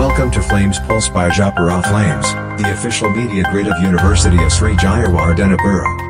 Welcome 0.00 0.30
to 0.30 0.40
Flames 0.40 0.78
Pulse 0.78 1.10
by 1.10 1.28
Japara 1.28 1.86
Flames, 1.86 2.32
the 2.62 2.72
official 2.72 3.10
media 3.10 3.44
grid 3.50 3.66
of 3.66 3.78
University 3.82 4.42
of 4.42 4.50
Sri 4.50 4.74
Jayawardenepura. 4.76 6.09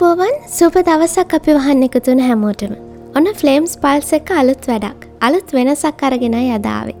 ආයුබෝවන් 0.00 0.36
සුප 0.48 0.74
දවසක් 0.86 1.32
අපි 1.36 1.54
වහන්න 1.56 1.82
එකතුන 1.86 2.20
හැමෝටම 2.26 2.70
ඔන්න 3.18 3.26
ෆ්ලේම්ස් 3.40 3.72
පල්ස 3.82 4.12
එක 4.18 4.30
අලුත් 4.40 4.68
වැඩක් 4.70 5.02
අලුත් 5.26 5.48
වෙනසක් 5.56 6.04
අරගෙන 6.08 6.36
යදාවේ. 6.36 6.96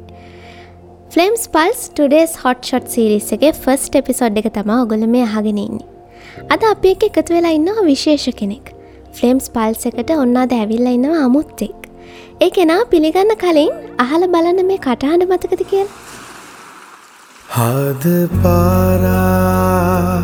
Flames 1.12 1.44
pulse 1.54 1.80
today's 1.90 2.34
hot 2.42 2.68
shot 2.68 2.90
series 2.94 3.28
එක 3.36 3.46
ෆස්ට 3.54 4.00
එපිසොඩ් 4.02 4.40
එක 4.42 4.48
තම 4.56 4.72
ඔගොල 4.76 5.06
මේ 5.14 5.24
අහගෙනන්නේ. 5.28 5.86
අද 6.52 6.66
අපි 6.72 6.92
එක 6.96 7.08
එකතු 7.08 7.36
වෙලා 7.36 7.54
ඉන්නවා 7.58 7.86
විශේෂ 7.88 8.28
කෙනෙක්. 8.42 8.68
ෆලම්ස් 9.16 9.48
පල්ස 9.56 9.88
එකට 9.92 10.12
ඔන්නාද 10.18 10.52
ඇවිල්ල 10.58 10.92
ඉන්නවා 10.92 11.24
අමුත්තෙක්. 11.30 11.80
ඒ 12.44 12.50
කෙනා 12.58 12.80
පිළිගන්න 12.92 13.34
කලින් 13.44 13.72
අහල 14.06 14.28
බලන්න 14.34 14.60
මේ 14.72 14.84
කටහඬ 14.86 15.30
මතකති 15.32 15.70
කියල. 15.72 15.88
හද 17.54 18.04
පාරා 18.42 20.20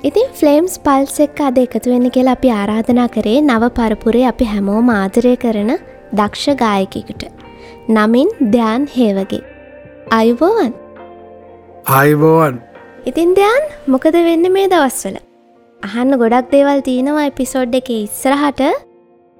ඉතින් 0.04 0.26
ෆලේම්ස් 0.34 0.74
පල්ස 0.78 1.16
එක් 1.20 1.40
අද 1.40 1.58
එකතු 1.58 1.92
වෙන්න 1.92 2.08
කියලා 2.10 2.36
අපි 2.38 2.48
ආරාධනා 2.52 3.08
කරේ 3.08 3.38
නව 3.40 3.70
පරපුරේ 3.70 4.24
අපි 4.26 4.44
හැමෝ 4.44 4.80
මාදරය 4.82 5.34
කරන 5.36 5.70
දක්ෂ 6.12 6.56
ගායකෙකුට. 6.56 7.22
නමින් 7.88 8.28
ධ්‍යාන් 8.46 8.82
හේවගේ. 8.96 9.42
අයුබෝවන් 10.12 10.72
අයිබෝවන් 11.92 12.58
ඉතින් 13.06 13.32
ධ්‍යාන් 13.34 13.62
මොකද 13.86 14.16
වෙන්න 14.28 14.52
මේ 14.52 14.68
දවස්වල. 14.68 15.16
අහන්න 15.82 16.18
ගොඩක් 16.18 16.50
දේවල් 16.50 16.80
තියෙනවා 16.80 17.26
එපිසෝඩ් 17.26 17.74
එක 17.74 17.88
ඉස්සරහට 17.96 18.60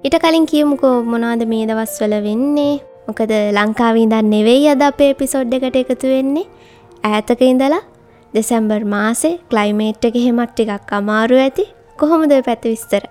ඉට 0.03 0.15
කලින් 0.23 0.45
කියමුකෝ 0.45 0.95
මොනවාද 1.03 1.43
මේ 1.45 1.65
දවස්වල 1.65 2.15
වෙන්නේ 2.21 2.73
මොකද 3.07 3.31
ලංකාවීදන් 3.57 4.33
නෙවෙයි 4.33 4.67
අද 4.73 4.81
අපේ 4.81 5.11
එපිසෝඩ් 5.13 5.53
එකට 5.53 5.77
එකතු 5.83 6.07
වෙන්නේ 6.13 6.47
ඈතක 7.03 7.41
ඉඳලා 7.43 7.83
දෙසැම්බර් 8.37 8.81
මාසේ 8.95 9.35
ක්ලයිමේට් 9.51 10.09
එක 10.09 10.17
හෙමත් 10.25 10.51
ටිකක් 10.53 10.95
අමාරු 10.99 11.37
ඇති. 11.43 11.65
කොහොමද 11.97 12.33
පැත්ත 12.45 12.65
විස්තර? 12.65 13.03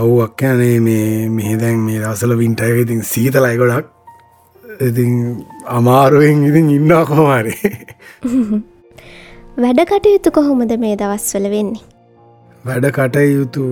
ඔව්වක් 0.00 0.42
යනේ 0.48 0.76
මේ 0.80 1.28
මෙහෙදැන් 1.30 1.80
මේ 1.86 2.02
දසල 2.02 2.36
වින්ටය 2.38 2.74
ඉතින් 2.82 3.02
සීතලයි 3.04 3.56
ගොඩක්. 3.62 3.86
ඉතින් 4.80 5.14
අමාරුවෙන් 5.68 6.44
ඉතින් 6.48 6.68
ඉන්නා 6.70 7.04
කොමාරේ 7.06 7.72
වැඩ 9.62 9.80
කටයුතු 9.86 10.30
කොහොමද 10.32 10.76
මේ 10.78 10.96
දවස්වල 10.96 11.48
වෙන්නේ? 11.50 11.82
වැඩ 12.64 12.86
කටයුතු 12.92 13.64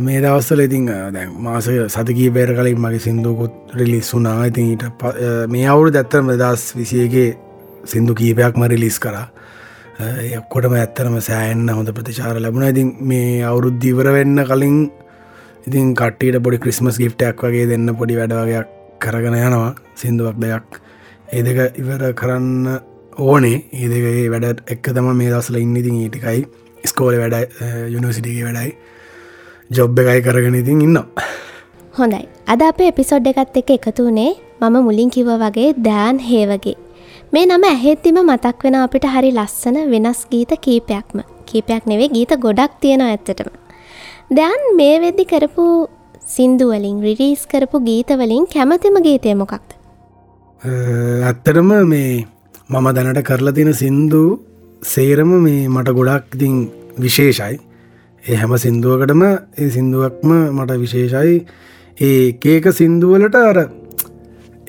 මේ 0.00 0.22
දවස්සල 0.22 0.64
ඉතිං 0.64 0.88
දැන් 0.88 1.36
මාසය 1.38 1.76
සතකී 1.88 2.30
බේර 2.30 2.54
කලින් 2.54 2.80
මගේ 2.80 3.04
සිින්දුකුත් 3.06 3.74
රිලිස් 3.74 4.14
වුනා 4.14 4.38
ඉතින් 4.46 4.72
ඊට 4.72 5.06
මේ 5.48 5.68
අවුරු 5.68 5.92
දැත්තරම 5.92 6.32
දස් 6.34 6.64
විසියගේ 6.76 7.28
සිින්දු 7.84 8.14
කීපයක්ම 8.14 8.62
රිලිස් 8.72 8.98
කරා. 8.98 9.28
යක්කොටම 10.38 10.74
ඇත්තරම 10.74 11.16
සෑන්න 11.20 11.68
හොඳ 11.68 11.92
ප්‍රතිචාර 11.96 12.36
ලැබුණ. 12.40 12.68
ඉතින් 12.72 12.96
මේ 13.02 13.42
අවුරුද්ධීවර 13.42 14.12
වෙන්න 14.16 14.44
කලින් 14.50 14.78
ඉතින් 15.66 15.94
කට්ටට 15.94 16.42
පොඩි 16.44 16.58
ක්‍රිස්මස් 16.58 16.98
ගිප්ටයක් 17.02 17.42
වගේ 17.46 17.66
දෙන්න 17.72 17.88
පොඩි 17.96 18.20
වැඩවගයක් 18.20 18.68
කරගෙන 19.00 19.36
යනවා. 19.40 19.74
සිින්දුවක් 19.94 20.38
දෙයක් 20.44 20.80
ඒ 21.32 21.42
දෙක 21.42 21.78
ඉවර 21.82 22.02
කරන්න 22.12 22.80
ඕනේ. 23.18 23.58
ඒදකගේ 23.72 24.28
වැඩ 24.34 24.64
එක්ක 24.74 24.94
තම 24.94 25.10
මේ 25.20 25.30
දසල 25.34 25.60
ඉන්න. 25.60 25.76
ඉතින් 25.76 26.00
ඊටිකයි 26.04 26.40
ස්කෝල 26.84 27.14
වැඩ 27.22 27.36
යුනිසිටිගේ 27.94 28.44
වැඩයි. 28.48 28.76
ජොබ් 29.70 29.98
එකයි 29.98 30.22
කරගෙන 30.26 30.60
ඉතින් 30.62 30.80
ඉන්න 30.86 31.02
හොඳයි. 31.98 32.22
අද 32.46 32.62
අපේ 32.62 32.88
එපිසොඩ් 32.92 33.26
එකත් 33.30 33.56
එක 33.60 33.70
එකතු 33.76 34.06
වනේ 34.08 34.30
මම 34.60 34.76
මුලින් 34.86 35.10
කිව 35.10 35.28
වගේ 35.42 35.74
දෑන් 35.86 36.18
හේවගේ 36.30 36.76
මේ 37.32 37.46
නම 37.46 37.64
ඇහෙත්තිම 37.66 38.16
මතක් 38.20 38.64
වෙන 38.66 38.76
අපිට 38.78 39.04
හරි 39.14 39.28
ලස්සන 39.30 39.76
වෙනස් 39.92 40.20
ගීත 40.32 40.52
කීපයක්ම. 40.64 41.18
කීපයක් 41.48 41.84
නෙවේ 41.90 42.08
ගීත 42.14 42.32
ගොඩක් 42.44 42.72
තියෙන 42.82 43.02
ඇත්තටම. 43.04 43.50
දැන් 44.38 44.62
මේ 44.78 44.96
වෙද්දි 45.04 45.24
කරපු 45.32 45.66
සින්දුවලින් 46.34 46.96
රිරීස් 47.06 47.42
කරපු 47.52 47.78
ගීතවලින් 47.88 48.48
කැමතිම 48.54 48.98
ගීතය 49.06 49.34
මොකක්ද? 49.42 49.70
ඇත්තටම 51.28 51.70
මේ 51.92 52.10
මම 52.68 52.88
දැනට 52.96 53.22
කරලා 53.28 53.56
තියෙන 53.58 53.72
සින්දු 53.82 54.22
සේරම 54.82 55.32
මේ 55.46 55.68
මට 55.68 55.96
ගොඩක් 55.98 56.34
ඉතින් 56.36 56.56
විශේෂයි. 57.04 57.60
ඒ 58.24 58.40
හැම 58.42 58.56
සින්දුවකටම 58.64 59.22
ඒ 59.26 59.70
සින්දුවක්ම 59.76 60.32
මට 60.56 60.80
විශේෂයි. 60.84 61.36
ඒ 61.98 62.32
කේක 62.42 62.66
සින්දුවලට 62.80 63.38
අර 63.42 63.58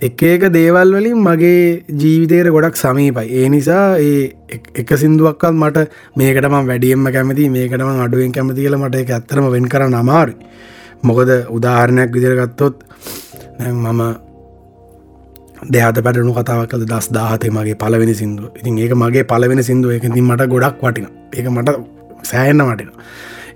එක 0.02 0.22
එක 0.24 0.44
දේවල් 0.54 0.94
වලින් 0.96 1.18
මගේ 1.20 1.84
ජීවිතයට 2.02 2.50
ගොඩක් 2.50 2.76
සමීපයි. 2.76 3.28
ඒ 3.32 3.50
නිසා 3.50 3.98
ඒ 4.00 4.32
එක 4.76 4.90
සිින්දුවක්වත් 5.02 5.54
මට 5.54 5.84
මේකටම 6.18 6.56
වැඩියම්ම 6.70 7.06
කැමති 7.16 7.46
මේකටම 7.50 8.02
අඩුවෙන් 8.06 8.34
කැමති 8.38 8.66
කියල 8.66 8.78
මට 8.78 9.04
එක 9.04 9.12
ඇත්තරම 9.12 9.48
වෙන් 9.56 9.70
කරන්න 9.70 9.94
අමාරු 9.94 10.34
මොකද 11.04 11.32
උදාහරණයක් 11.58 12.12
විදිරගත්තොත් 12.16 12.84
මම 13.62 14.02
දෙහත 15.70 16.04
පැටනු 16.06 16.34
කතාවක් 16.34 16.68
කළ 16.72 16.88
දස් 16.88 17.12
දාහතේ 17.14 17.52
මගේ 17.52 17.78
පලවෙනි 17.78 18.16
සිින්දුව. 18.16 18.50
ඉතින් 18.60 18.78
ඒක 18.80 18.94
මගේ 18.96 19.24
පලවෙන 19.26 19.64
සිින්දුව. 19.64 19.92
එක 19.92 20.10
ති 20.10 20.22
මට 20.22 20.50
ගොඩක් 20.50 20.82
වටින 20.82 21.08
ඒක 21.32 21.48
මට 21.48 21.78
සෑන්න 22.24 22.68
වටින 22.68 22.92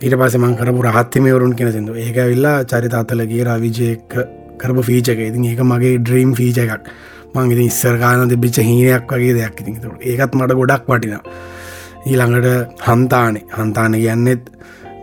ඊට 0.02 0.16
පස 0.20 0.36
මං 0.38 0.56
කරපු 0.56 0.82
රහත්තිමවරුන් 0.84 1.54
කෙන 1.58 1.72
සිින්දු 1.72 1.94
ඒක 1.98 2.18
විල්ලා 2.32 2.58
චරිතාතලගේ 2.66 3.46
රවිජයක 3.48 4.20
කරපු 4.62 4.82
ෆීචක 4.90 5.20
ඉතින් 5.20 5.46
ඒක 5.46 5.62
මගේ 5.64 6.00
ඩ්‍රීම් 6.00 6.34
ෆීච 6.40 6.58
එකක්. 6.58 6.90
මං 7.36 7.52
ඉතින් 7.52 7.68
ඉස්සරකාන 7.72 8.30
තිබිච්ච 8.30 8.58
හීනයක් 8.62 9.08
වගේ 9.10 9.34
දෙයක් 9.38 9.62
ඉතින්. 9.62 9.76
ඒකත් 10.02 10.36
මට 10.36 10.60
ගොඩක් 10.60 10.86
වටින 10.88 11.18
ඊළඟට 12.06 12.84
හන්තානේ. 12.88 13.46
හන්තාන 13.58 13.94
කියන්නෙත් 13.94 14.44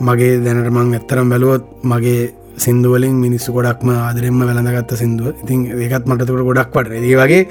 මගේ 0.00 0.38
දැනට 0.44 0.70
මං 0.70 0.94
ඇත්තරම් 0.94 1.28
බැලුවොත් 1.32 1.64
මගේ 1.84 2.22
සිින්දුවලින් 2.56 3.16
මිනිස්සු 3.24 3.52
ගොඩක්ම 3.52 3.88
ආදරෙන්ම 3.90 4.40
වැළඳගත්ත 4.40 4.96
සිින්දුව. 4.96 5.34
ඉතින් 5.44 5.60
ඒකත් 5.78 6.06
මටතුකට 6.06 6.46
ගොඩක් 6.48 6.76
වට 6.76 6.92
ඒ 7.00 7.16
වගේ 7.20 7.42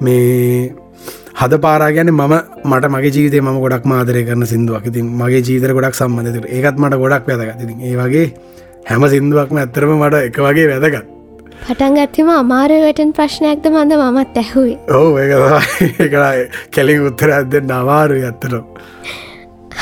මේ 0.00 0.74
හද 1.40 1.58
පාරාගැන 1.64 2.10
මම 2.12 2.34
මට 2.70 2.90
මගේ 2.94 3.12
ජීවිතය 3.16 3.40
ම 3.40 3.48
ගොඩක් 3.64 3.84
මාදරය 3.84 4.24
කරන 4.24 4.46
සිින්දුවක්. 4.46 4.86
ඉතින් 4.90 5.06
මගේ 5.20 5.42
ජීතර 5.48 5.72
ගොඩක් 5.72 5.96
සම්බඳත 6.00 6.46
ඒකත් 6.48 6.76
මට 6.78 7.00
ගොඩක් 7.02 7.26
වැදගත්. 7.28 7.62
ඉතින් 7.64 7.78
ඒ 7.80 7.96
වගේ 7.96 8.26
හැම 8.88 9.08
සිින්දුවක්ම 9.08 9.56
ඇත්තරම 9.58 9.92
මට 9.98 10.26
එක 10.28 10.38
වගේ 10.46 10.68
වැදගත්. 10.72 11.21
පටන් 11.64 11.96
ගත්තිම 11.96 12.28
අමාරුවටන් 12.34 13.10
ප්‍රශ්නයක්ද 13.16 13.66
මඳ 13.70 13.98
මමත් 14.04 14.40
ඇහුයි 14.40 14.72
ඕ 14.96 15.10
ඒ 15.18 16.32
කෙලින් 16.76 17.04
උත්තර 17.08 17.30
ඇද 17.34 17.52
නවාරු 17.68 18.16
ඇත්තනම් 18.28 18.64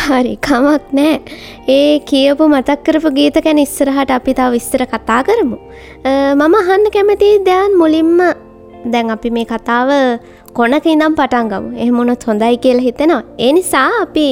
හරි 0.00 0.35
කමක් 0.47 0.99
නෑ 0.99 1.15
ඒ 1.75 1.94
කියපු 2.11 2.49
මතක් 2.49 2.85
කරපු 2.87 3.12
ගීත 3.19 3.38
ගැන 3.47 3.61
ඉස්සරහට 3.62 4.12
අපි 4.17 4.35
තාව 4.38 4.53
විස්තර 4.56 4.85
කතා 4.93 5.21
කරමු. 5.29 5.59
මම 6.37 6.55
අහන්න 6.61 6.85
කැමති 6.97 7.31
දෑන් 7.49 7.79
මුලින්ම 7.83 8.21
දැන් 8.93 9.15
අපි 9.17 9.33
මේ 9.37 9.47
කතාව 9.53 9.91
කොනක 10.59 10.91
ඉඳම් 10.94 11.17
පටන්ගමු 11.21 11.71
එහෙමුණොත් 11.83 12.26
හොඳයි 12.31 12.59
කියලා 12.65 12.87
හිතෙනවා. 12.88 13.23
ඒ 13.47 13.53
නිසා 13.59 13.88
අපි 14.03 14.26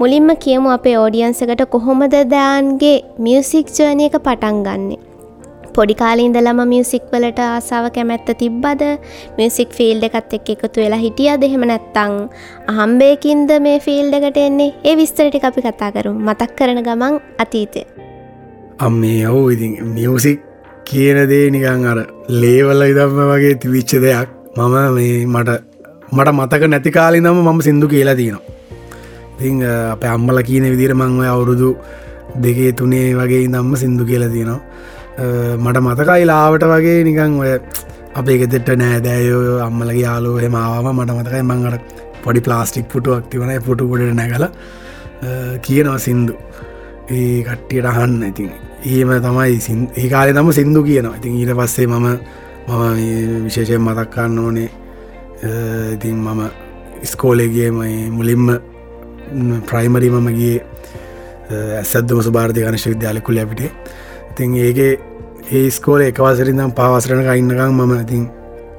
මුලින්ම 0.00 0.32
කියමු 0.46 0.72
අපේ 0.76 0.96
ඕඩියන්සකට 1.02 1.62
කොහොමද 1.76 2.16
දෑන්ගේ 2.34 2.96
මියසික් 3.26 3.76
ජර්නය 3.76 4.08
එක 4.08 4.18
පටන් 4.26 4.64
ගන්නේ 4.68 5.00
පොඩිකාලින්දලම 5.78 6.60
මියසික් 6.72 7.04
වලට 7.12 7.40
ආසාව 7.46 7.84
කැමැත්ත 7.96 8.30
තිබ්බද? 8.40 8.82
මියසික් 9.38 9.70
ෆිල්ඩ 9.78 10.06
එකත් 10.08 10.32
එක් 10.38 10.48
එකතු 10.54 10.82
වෙලා 10.82 11.00
හිටිය 11.04 11.30
දෙහෙම 11.42 11.64
නැත්තං 11.70 12.14
අහම්බේකින්ද 12.72 13.50
මේ 13.66 13.78
ෆිල්ඩ 13.86 14.18
එකට 14.18 14.40
එන්නේ? 14.46 14.74
ඒ 14.88 14.94
විස්තරටි 15.00 15.40
අපි 15.50 15.64
කතා 15.66 15.90
කරු 15.96 16.12
මතක් 16.26 16.50
කරන 16.58 16.82
ගමන් 16.88 17.14
අතීතය. 17.44 17.82
අම් 18.84 19.00
මේ 19.02 19.24
ඔහු 19.30 19.44
ඉතින් 19.54 19.72
මියසික් 19.94 20.40
කියන 20.88 21.18
දේ 21.30 21.46
නිකං 21.54 21.86
අර 21.92 21.98
ලේවල්ල 22.42 22.82
ඉදම්ම 22.90 23.22
වගේ 23.32 23.54
තිවිච්ච 23.62 23.92
දෙයක්. 24.04 24.28
මම 24.56 24.76
මේ 24.96 25.26
මට 25.26 25.50
මට 26.16 26.28
මතක 26.38 26.62
නැති 26.72 26.90
කාලි 26.90 27.20
නම 27.20 27.40
මම 27.46 27.60
සිින්දු 27.66 27.88
කියලා 27.94 28.18
තියෙනවා. 28.20 28.44
ඉතිං 29.38 29.62
අප 29.94 30.04
අම්මල 30.16 30.42
කියන 30.48 30.64
විදිර 30.74 30.94
මංව 30.94 31.22
අවුරුදු 31.34 31.70
දෙකේ 32.44 32.72
තුනේ 32.72 33.08
වගේ 33.20 33.44
දම්ම 33.54 33.76
සිින්දු 33.82 34.04
කියලා 34.10 34.34
තියෙනවා. 34.36 34.60
මට 35.18 35.80
මතකයි 35.82 36.26
ලාවට 36.30 36.64
වගේ 36.72 36.98
නිකං 37.04 37.38
ඔය 37.42 37.52
අපේ 38.14 38.38
ගෙතෙට 38.38 38.68
නෑදෑයෝ 38.82 39.58
අම්මලගේ 39.66 40.02
යාලෝ 40.02 40.36
හෙමාව 40.38 40.86
මට 40.92 41.16
මතකයි 41.18 41.42
මංගට 41.42 42.02
පොඩි 42.24 42.40
ප්ලාස්ටික් 42.40 42.88
පුටුවක් 42.92 43.30
තිවන 43.30 43.50
පුටු 43.66 43.88
ගොඩට 43.88 44.14
නැගල 44.14 44.46
කියනවා 45.62 45.98
සින්දු. 45.98 46.34
ඒ 47.10 47.42
කට්ටියට 47.42 47.86
අහන්න. 47.86 48.22
ඉතින් 48.22 48.50
ඒම 48.86 49.10
තමයි 49.26 49.86
ඒ 49.96 50.08
කාලෙ 50.08 50.32
තම 50.32 50.52
සින්දු 50.52 50.82
කියනවා. 50.82 51.16
ඉතින් 51.16 51.38
ඊට 51.40 51.54
පස්සේ 51.56 51.86
මම 51.86 52.06
මම 52.68 53.44
විශේෂයෙන් 53.44 53.82
මතක්කන්න 53.82 54.38
ඕනේ 54.38 54.70
ඉතින් 55.94 56.16
මම 56.16 56.40
ස්කෝලේගේ 57.04 57.70
මුලින්ම 58.10 58.48
ප්‍රයිමරි 59.66 60.10
මමගේ 60.10 60.56
ඇසද්දම 61.78 62.20
සුභාර්ධය 62.22 62.62
ගනශ 62.62 62.88
විද්‍යාලකුල 62.88 63.38
අපිටේ 63.38 63.70
ඉතින් 64.30 64.54
ඒගේ 64.58 64.92
ඒ 65.50 65.70
ස්කෝල 65.70 66.00
එකවසරින්දම් 66.02 66.72
පවසරනක 66.72 67.28
ඉන්නකම් 67.34 67.74
මම 67.76 67.92
ඉතින් 67.98 68.24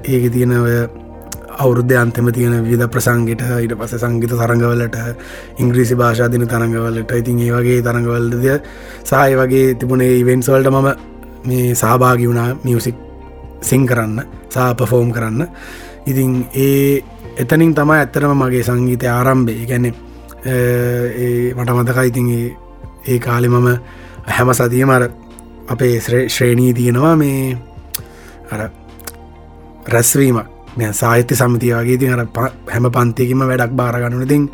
ඒක 0.04 0.32
තියෙන 0.32 0.52
ඔය 0.58 0.74
අවුරුද්ධ 1.58 1.94
අන්තම 1.96 2.26
තියෙන 2.30 2.54
විධ 2.62 2.86
ප්‍රසංගට 2.88 3.44
ඉට 3.58 3.74
පස 3.74 3.94
සංගීත 3.96 4.32
තරඟවලට 4.32 4.96
ඉංග්‍රීසි 5.58 5.94
භාෂාදින 5.94 6.46
තරඟවලට 6.46 7.12
ඉතින් 7.12 7.40
ඒ 7.40 7.52
වගේ 7.52 7.82
තරඟවල්දය 7.82 8.58
සහය 9.04 9.30
වගේ 9.36 9.74
තිබුණේ 9.74 10.18
ඉවෙන්ස්වල්ට 10.18 10.70
මම 10.70 10.88
මේ 11.44 11.74
සහභාගි 11.74 12.26
වුණා 12.26 12.50
මියසික් 12.64 12.96
සිං 13.62 13.86
කරන්න 13.86 14.20
සාපෆෝම් 14.48 15.12
කරන්න. 15.12 15.48
ඉතින් 16.06 16.46
ඒ 16.56 17.02
එතනින් 17.36 17.74
තමයි 17.74 17.96
ඇත්තරම 17.96 18.32
මගේ 18.36 18.62
සංගීතය 18.62 19.06
ආරම්භය. 19.08 19.54
ගැනෙ 19.66 19.90
මට 21.54 21.70
මතකයි 21.72 22.06
ඉතින් 22.06 22.28
ඒ 23.06 23.18
කාලෙ 23.18 23.48
මම 23.48 23.68
හැම 24.28 24.52
සතියමර 24.52 25.10
අපේ 25.70 26.00
ශ්‍රේණී 26.28 26.72
තියෙනවා 26.74 27.14
මේ 27.16 27.58
අර 28.50 28.70
රැස්වීමක් 29.86 30.46
මෙ 30.76 30.92
සාහිත්‍ය 30.92 31.34
සමතිය 31.34 31.74
වගේ 31.74 31.98
ති 31.98 32.08
අර 32.08 32.26
හැම 32.68 32.86
පන්තියකිම 32.88 33.42
වැඩක් 33.42 33.72
බාරගන්නන 33.72 34.28
තින් 34.28 34.44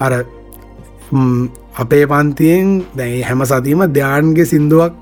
අර 0.00 0.12
අපේ 1.76 2.04
පන්තියෙන් 2.06 2.70
දැයි 2.94 3.22
හැම 3.22 3.44
සතියම 3.44 3.82
ධ්‍යාන්ගේ 3.88 4.46
සිින්දුවක් 4.46 4.94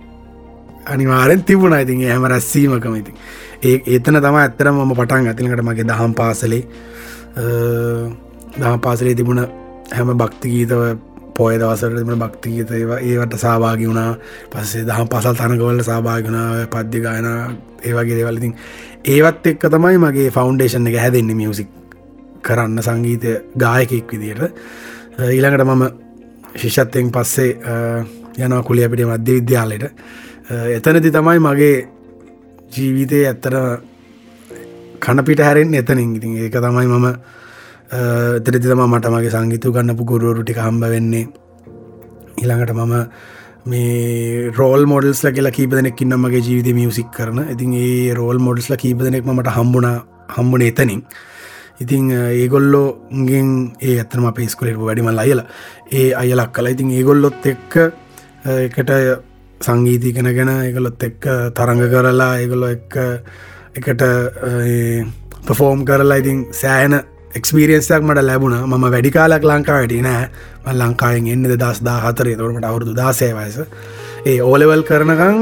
අනිවාරෙන් 0.87 1.43
තිබුණ. 1.43 1.75
ඉතින් 1.75 2.05
හැම 2.05 2.25
රැස්සීමකම 2.25 2.95
ඉතින්. 2.95 3.15
ඒ 3.63 3.77
ඒතන 3.87 4.17
තම 4.19 4.37
ඇත්තර 4.37 4.71
මම 4.71 4.93
පටන් 4.93 5.27
ඇතිලකට 5.27 5.63
මගේ 5.63 5.87
දහම් 5.87 6.13
පාසලේ 6.13 6.63
දහම් 8.55 8.81
පාසලේ 8.81 9.15
තිබුණ 9.15 9.41
හැම 9.91 10.09
භක්තිගීතව 10.15 10.83
පොය 11.37 11.59
දවසට 11.59 11.97
තිබන 11.99 12.19
භක්තිගීත 12.19 12.71
ඒවට 12.71 13.37
සභාගි 13.37 13.87
වුණා. 13.89 14.17
පස්සේ 14.51 14.87
දහම් 14.89 15.09
පසල් 15.09 15.35
තනකවල 15.35 15.81
සභාගනා 15.83 16.67
පද්දිගායන 16.73 17.29
ඒවගේ 17.83 18.19
දෙවලතින් 18.19 18.55
ඒවත් 19.07 19.47
එක්ක 19.47 19.67
තමයි 19.71 19.99
මගේ 19.99 20.31
ෆෞන්ඩේෂන් 20.31 20.87
එක 20.87 20.99
හැදෙන්නේ 20.99 21.37
මියසික් 21.37 21.71
කරන්න 22.43 22.83
සංගීතය 22.83 23.33
ගායකෙක් 23.59 24.13
විදියට. 24.13 24.43
ඊළඟට 25.29 25.67
මම 25.67 25.85
ශිෂත්තයෙන් 26.57 27.11
පස්සේ 27.11 27.51
යනවා 28.39 28.63
කුලිය 28.63 28.89
පිටේ 28.89 29.07
මධ්‍ය 29.07 29.41
විද්‍යාලයට. 29.41 29.85
එතනති 30.77 31.11
තමයි 31.11 31.39
මගේ 31.41 31.77
ජීවිතය 32.73 33.25
ඇත්තර 33.27 33.55
කණපිට 35.01 35.41
හැරෙන් 35.41 35.75
එතනින්. 35.75 36.17
ඉතින් 36.17 36.37
ඒක 36.39 36.57
තමයි 36.61 36.87
මම 36.87 37.07
එතරති 37.95 38.67
තම 38.67 38.83
මට 38.87 39.11
මගේ 39.15 39.33
සංගීතු 39.35 39.73
ගන්නපු 39.75 40.05
ගුරුවරුටි 40.11 40.55
හම්බ 40.59 40.85
වෙන්නේ. 40.95 41.29
ඊළඟට 42.41 42.73
මම 42.75 42.95
මේ 43.67 44.51
රෝල් 44.59 44.83
මොඩල්ස්ල 44.93 45.31
කියලා 45.37 45.55
කීපදනෙක් 45.59 46.01
ඉන්න 46.03 46.17
මගේ 46.17 46.43
ජීවිත 46.47 46.75
මියසික් 46.79 47.13
කරන. 47.17 47.39
ඉතින් 47.55 47.75
ඒ 47.75 48.15
රෝල් 48.15 48.39
මොඩස්ල 48.39 48.75
කීපදනෙක් 48.83 49.25
මට 49.27 49.55
හම්බුණ 49.59 49.89
හම්බුණ 50.37 50.67
එතනින්. 50.71 51.05
ඉතිං 51.81 52.11
ඒගොල්ලෝගෙන් 52.11 53.49
ඒ 53.83 53.95
ඇතම 54.01 54.27
පේස්කුලට 54.35 54.79
වැඩිම 54.81 55.09
අයල 55.09 55.41
ඒ 55.93 56.09
අයලක් 56.23 56.53
කලා 56.53 56.75
ඉතින් 56.75 56.91
ඒගොල්ලොත් 56.99 57.47
එක්ක 57.53 57.73
එකට 58.45 58.93
සංගීතිකෙන 59.61 60.35
ගැන 60.37 60.53
එකගොලොත් 60.53 61.03
එක්ක 61.03 61.25
තරඟ 61.57 61.83
කරලා 61.95 62.31
ඒගොල්ලො 62.43 62.69
එක්ක 62.77 62.95
එකට 63.79 64.05
පෆෝම් 65.47 65.85
කරලා 65.85 66.23
ඉතින් 66.23 66.47
සෑන 66.53 67.03
එක්ස්පිරියන්සයක් 67.35 68.03
මට 68.03 68.23
ලැබුණ. 68.23 68.57
ම 68.63 68.85
වැඩිකාලක් 68.87 69.45
ලංකා 69.45 69.79
වැඩි 69.81 70.01
නෑ. 70.03 70.25
ම 70.65 70.69
ලංකායෙන් 70.81 71.27
එන්නද 71.35 71.55
දස් 71.63 71.81
දා 71.83 71.99
හතරේ 72.05 72.37
තොරට 72.37 72.65
අවුරදු 72.65 72.95
දාසය 72.95 73.31
වයස. 73.39 73.57
ඒ 74.25 74.41
ඕලෙවල් 74.43 74.83
කරනකං 74.83 75.39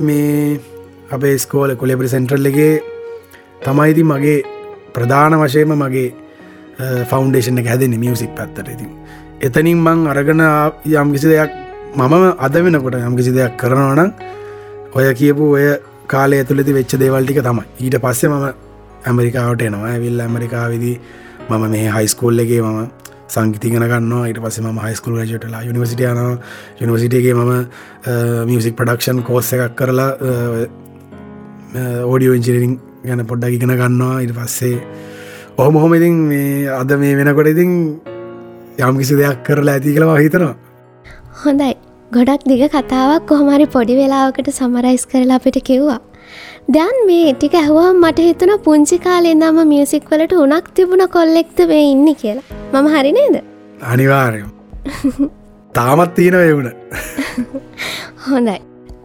මේ 0.00 0.60
අපේ 1.10 1.36
ස්කෝල 1.38 1.74
කොලෙපරි 1.76 2.08
සෙන්ටරල්ලගේ 2.08 2.74
තමයිති 3.64 4.04
මගේ 4.04 4.38
ප්‍රධාන 4.94 5.34
වශයම 5.40 5.72
මගේ 5.74 6.08
ෆෞන්ඩේෂන 7.10 7.58
එක 7.58 7.70
හැදෙන 7.72 7.96
මියසික් 7.98 8.34
පැත්තට 8.38 8.68
ඉතින්. 8.68 8.90
එතනින් 9.40 9.78
මං 9.78 10.06
අරගන 10.06 10.42
යම් 10.94 11.12
කිසි 11.14 11.32
දෙයක් 11.32 11.52
මම 11.96 12.14
අද 12.38 12.54
වෙනකොට 12.58 12.98
යම් 13.00 13.16
කිසි 13.16 13.32
දෙයක් 13.32 13.56
කරනවනම් 13.56 14.10
ඔය 14.94 15.06
කියපු 15.14 15.50
ඔය 15.56 15.66
කාලය 16.06 16.38
ඇතුළෙති 16.38 16.76
වෙච්ච 16.78 16.94
දේවල්ටික 16.96 17.42
තමයි. 17.42 17.64
ඊට 17.80 17.98
පස්සේ 17.98 18.30
මම 18.30 18.46
ඇමරිකාවට 19.04 19.62
එනවා. 19.62 19.90
ඇවිල් 19.90 20.20
ඇමරිකාවිදී 20.20 20.96
මම 21.50 21.64
මේ 21.74 21.88
හයිස්කෝල්ලගේ 21.96 22.60
මම 22.62 22.80
සංගිතිගෙන 23.34 23.84
ගන්න 23.90 24.12
ඉට 24.30 24.38
පස 24.44 24.60
ම 24.60 24.78
හයිස්කල් 24.84 25.18
රජටලා 25.22 25.62
යනිවසිටයන 25.70 26.20
යනිවසිටගේ 26.82 27.34
මම 27.34 27.52
මියසික් 28.48 28.76
පඩක්ෂන් 28.80 29.22
කෝස්ස 29.28 29.52
එකක් 29.56 29.76
කරලා 29.80 30.10
ඕඩියෝ 32.06 32.34
ඉංජිනිරිං 32.38 32.74
ගැන 33.06 33.24
පොඩ්ඩක් 33.30 33.56
ඉගෙන 33.58 33.74
ගන්නවා. 33.82 34.20
ඉට 34.24 34.34
පස්සේ 34.38 34.76
ඔහොම 35.58 35.80
හොම 35.82 35.94
ඉතින් 35.98 36.18
මේ 36.32 36.68
අද 36.80 36.92
මේ 37.04 37.16
වෙනකොට 37.20 37.52
ඉතින් 37.54 37.72
යම් 38.88 38.98
කිසි 39.00 39.18
දෙයක් 39.22 39.42
කරලා 39.48 39.74
ඇති 39.78 39.96
කළවා 39.96 40.20
හිතනවා. 40.24 40.54
හොඳයි. 41.44 41.74
ගොඩක් 42.16 42.42
දිග 42.50 42.62
කතාවක් 42.76 43.28
කොහොමරි 43.30 43.66
පොඩි 43.76 43.94
වෙලාවකට 44.00 44.48
සමරයිස් 44.60 45.04
කරලා 45.12 45.38
අපිට 45.40 45.58
කිව්වා. 45.68 46.00
දැන් 46.68 46.98
මේ 47.06 47.32
ටික 47.34 47.54
ඇහවා 47.54 47.92
මට 47.92 48.24
හිතන 48.26 48.52
පුංචි 48.64 48.98
කාලේ 48.98 49.34
නම 49.34 49.58
මියසික් 49.70 50.04
වලට 50.10 50.34
උනක් 50.42 50.68
තිබුණ 50.74 51.04
කොල්ලෙක්ද 51.08 51.58
මේ 51.70 51.84
ඉන්න 51.92 52.14
කියලා. 52.14 52.44
මම 52.72 52.86
හරි 52.94 53.12
නේද? 53.12 53.36
අනිවාරයම 53.82 54.48
තාමත් 55.74 56.14
තියෙන 56.14 56.36
එවුණ 56.42 56.70
හොඳයි. 58.28 58.58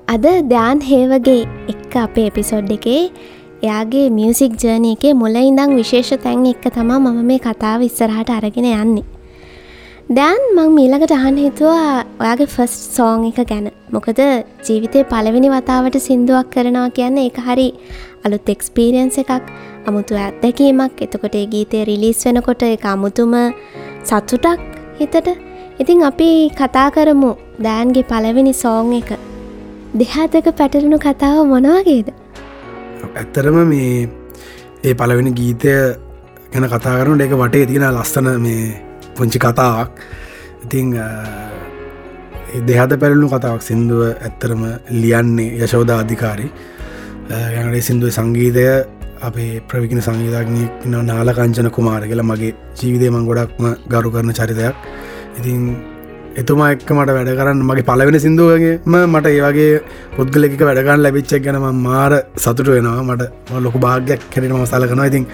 අද 0.07 0.27
ධ්‍යාන් 0.51 0.85
හේවගේ 0.91 1.41
එක්ක 1.67 1.97
අපේ 2.03 2.27
එපිසොඩ් 2.31 2.71
එකේ 2.71 3.01
එයාගේ 3.63 4.07
මියසික් 4.11 4.57
ජර්නය 4.63 4.93
එකේ 4.93 5.13
මුල 5.13 5.35
ඉඳං 5.41 5.75
විශේෂ 5.75 6.13
තැන් 6.25 6.45
එක්ක 6.53 6.65
තමා 6.75 6.99
මම 6.99 7.21
මේ 7.31 7.39
කතාව 7.39 7.87
ඉස්සරහට 7.89 8.35
අරගෙන 8.37 8.69
යන්නේ 8.73 9.05
දැන් 10.09 10.37
මං 10.55 10.69
මීළඟට 10.75 11.13
අහන්න 11.15 11.37
හිතුවා 11.37 12.03
ඔයාගේ 12.21 12.45
ෆස්ට් 12.53 12.93
සෝං 12.97 13.23
එක 13.29 13.39
ගැන. 13.49 13.65
මොකද 13.91 14.19
ජීවිතය 14.67 14.99
පළවෙනි 15.11 15.49
වතාවට 15.53 15.97
සින්දුවක් 16.05 16.47
කරනවා 16.53 16.85
කියන්න 16.97 17.17
එක 17.23 17.39
හරි 17.47 17.65
අලුත් 18.25 18.47
එක්ස්පීරියන්ස 18.53 19.17
එකක්. 19.23 19.51
අමුතු 19.87 20.15
ඇත්දැකීමක් 20.15 21.03
එතකොට 21.07 21.35
ඒ 21.35 21.45
ගීතය 21.53 21.83
රිලිස් 21.89 22.23
වෙනකොට 22.25 22.63
එක 22.63 22.85
අමුතුම 22.85 23.35
සතුටක් 24.03 24.63
හිතට. 24.99 25.27
ඉතිං 25.79 26.07
අපි 26.11 26.29
කතා 26.61 26.87
කරමු 26.89 27.33
දෑන්ගේ 27.59 28.07
පළවෙනි 28.13 28.55
සෝං 28.63 28.95
එක. 29.01 29.11
දෙහාතක 29.99 30.49
පැටලුණු 30.57 30.97
කතාව 30.99 31.43
මොනවාගේද 31.53 32.15
ඇත්තරම 33.13 33.61
මේ 33.67 33.93
ඒ 34.83 34.93
පලවෙනි 34.93 35.37
ගීතය 35.39 35.77
ගැන 36.51 36.73
කතා 36.73 36.99
කරන 36.99 37.21
එක 37.21 37.39
වටේ 37.43 37.69
තියෙන 37.69 37.89
ලස්සන 37.93 38.35
මේ 38.39 38.86
පුංචි 39.19 39.39
කතාවක්. 39.45 39.89
ඉතිං 40.65 40.87
දෙහද 42.67 42.91
පැරලු 43.01 43.27
කතාවක් 43.33 43.61
සිින්දුව 43.69 44.01
ඇත්තරම 44.27 44.61
ලියන්නේ 45.01 45.49
යශෝධ 45.63 45.93
අධිකාරි 46.01 46.47
ගැනට 47.55 47.83
සිින්දුව 47.89 48.15
සංගීතය 48.17 48.63
අපේ 49.27 49.61
ප්‍රවිකින 49.69 50.01
සංගීතඥ 50.07 50.63
නාල 51.11 51.29
කංචන 51.37 51.69
කුමාර 51.77 52.01
කියලා. 52.09 52.29
මගේ 52.31 52.53
ජීවිතය 52.79 53.11
මං 53.13 53.27
ගොඩක්ම 53.29 53.65
ගරු 53.93 54.09
කරන 54.15 54.33
චරිතයක්. 54.39 54.75
ඉතින් 55.39 55.61
එතුමා 56.41 56.69
එක්ක 56.73 56.89
මට 56.95 57.13
වැඩ 57.17 57.31
කරන්න 57.39 57.61
මගේ 57.69 57.87
පලවෙන 57.89 58.17
සිින්දුවගේම 58.25 58.95
මට 59.13 59.33
ඒවගේ 59.33 59.81
පුද්ගලෙක 60.17 60.61
වැඩගන්න 60.67 61.03
ලැබිච්චක් 61.05 61.41
ගැනම 61.45 61.65
මාර 61.87 62.13
සතුට 62.43 62.69
වෙනවා. 62.75 63.01
මට 63.09 63.23
ලොකු 63.65 63.79
භාගයක් 63.85 64.21
කෙරෙනම 64.33 64.65
සලකනවා. 64.71 65.09
ඉතින් 65.11 65.25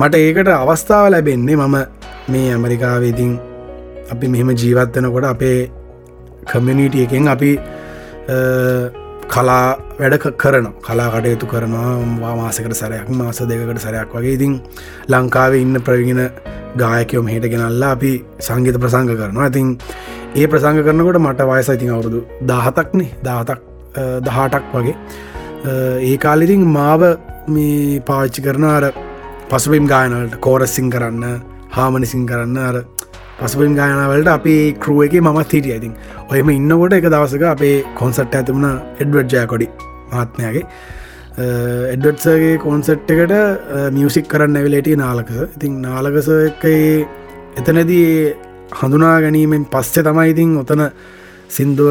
මට 0.00 0.14
ඒකට 0.24 0.50
අවස්ථාව 0.56 1.06
ලැබෙන්නේ 1.14 1.56
මම 1.56 1.76
මේ 2.28 2.48
ඇමරිකාවේතින් 2.54 3.32
අපි 4.12 4.28
මෙහෙම 4.28 4.50
ජීවත්වනකොට 4.60 5.26
අපේ 5.32 5.58
කමියනීටිය 6.50 7.04
එකෙන් 7.06 7.28
අපි 7.34 7.50
කලා 9.32 9.64
වැඩ 10.00 10.16
කරන 10.42 10.66
කලා 10.86 11.08
කටයුතු 11.14 11.46
කරනවා. 11.46 11.94
මාසකට 12.36 12.74
සැරයක් 12.80 13.08
මාස 13.20 13.40
දෙකට 13.50 13.80
සැරයක් 13.86 14.14
වගේ. 14.14 14.34
ඉතින් 14.36 14.60
ලංකාවේ 15.08 15.62
ඉන්න 15.64 15.80
ප්‍රවිගෙන 15.86 16.22
ගායකයොම 16.76 17.32
හට 17.32 17.50
ගෙනල්ලා 17.54 17.90
අපි 17.96 18.12
සංගීත 18.40 18.80
ප්‍රසංග 18.84 19.10
කරනවා. 19.12 19.48
ඇතින් 19.48 19.76
ඒ 20.36 20.46
ප්‍රසංග 20.46 20.84
කරනකොට 20.86 21.20
මට 21.24 21.50
වයස 21.50 21.68
ඉතින් 21.76 21.90
අවුරුදු 21.96 22.20
දහතක්නේ 22.50 23.10
දාතක් 23.24 23.60
දහටක් 24.26 24.64
වගේ. 24.74 24.96
ඒ 26.08 26.16
කාලිතින් 26.24 26.64
මාව 26.78 27.02
මේ 27.48 28.00
පාච්චි 28.08 28.42
කරන 28.42 28.64
අර 28.72 28.84
පසුබිම් 29.50 29.86
ගායනවලට 29.92 30.42
කෝරස්සිං 30.46 30.90
කරන්න 30.90 31.47
හාමනිසිං 31.76 32.22
කරන්න 32.30 32.58
අර 32.68 32.76
පසුබිම් 33.40 33.74
ගායනවලට 33.78 34.30
අපි 34.36 34.54
කරුව 34.84 35.00
එක 35.06 35.14
මත් 35.26 35.50
හිටිය. 35.54 35.76
ඉතින් 35.80 35.92
ඔයම 36.32 36.48
ඉන්නකොට 36.50 36.96
එක 36.98 37.06
දවසක 37.14 37.44
අපේ 37.54 37.76
කොන්සට් 38.00 38.34
ඇතිබුණ 38.38 38.68
එඩ්වඩ් 39.02 39.34
ජයකොඩි 39.34 39.68
මහත්මයාගේ. 40.12 40.64
එඩ්වඩ්සගේ 41.94 42.58
කොන්සට් 42.64 43.12
එකට 43.14 43.34
මියසික් 43.96 44.26
කරන්න 44.32 44.58
ඇවිලේට 44.60 44.90
නාලකස 45.02 45.38
ඉතින් 45.46 45.78
නාලකස 45.86 46.28
එක 46.40 46.64
එතනදී 47.60 48.08
හඳුනා 48.80 49.16
ගැනීමෙන් 49.24 49.64
පස්සෙ 49.74 50.02
තමයි 50.08 50.32
ඉතින් 50.34 50.50
ඔතන 50.62 50.82
සින්දුව 51.56 51.90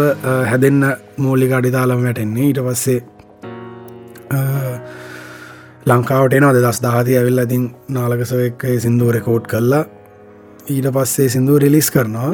හැදෙන්න 0.52 0.82
මූලික 1.24 1.54
අඩිතාලම 1.60 2.04
වැටෙන්නේ. 2.06 2.50
ඊට 2.50 2.62
පස්සේ 2.68 3.00
ලංකාවට 5.88 6.34
එනවා 6.34 6.56
දෙදස් 6.56 6.82
දාහති 6.84 7.18
ඇවිල්ල 7.18 7.44
ඉතින් 7.44 7.64
නාලකස 7.90 8.34
එක්ක 8.40 8.64
සිින්දුව 8.84 9.14
රෙකෝඩ් 9.16 9.46
කරලා 9.48 9.84
ඊට 10.68 10.88
පස්සේ 10.92 11.30
සිින්දුව 11.30 11.62
රිලිස් 11.64 11.90
කරනවා. 11.92 12.32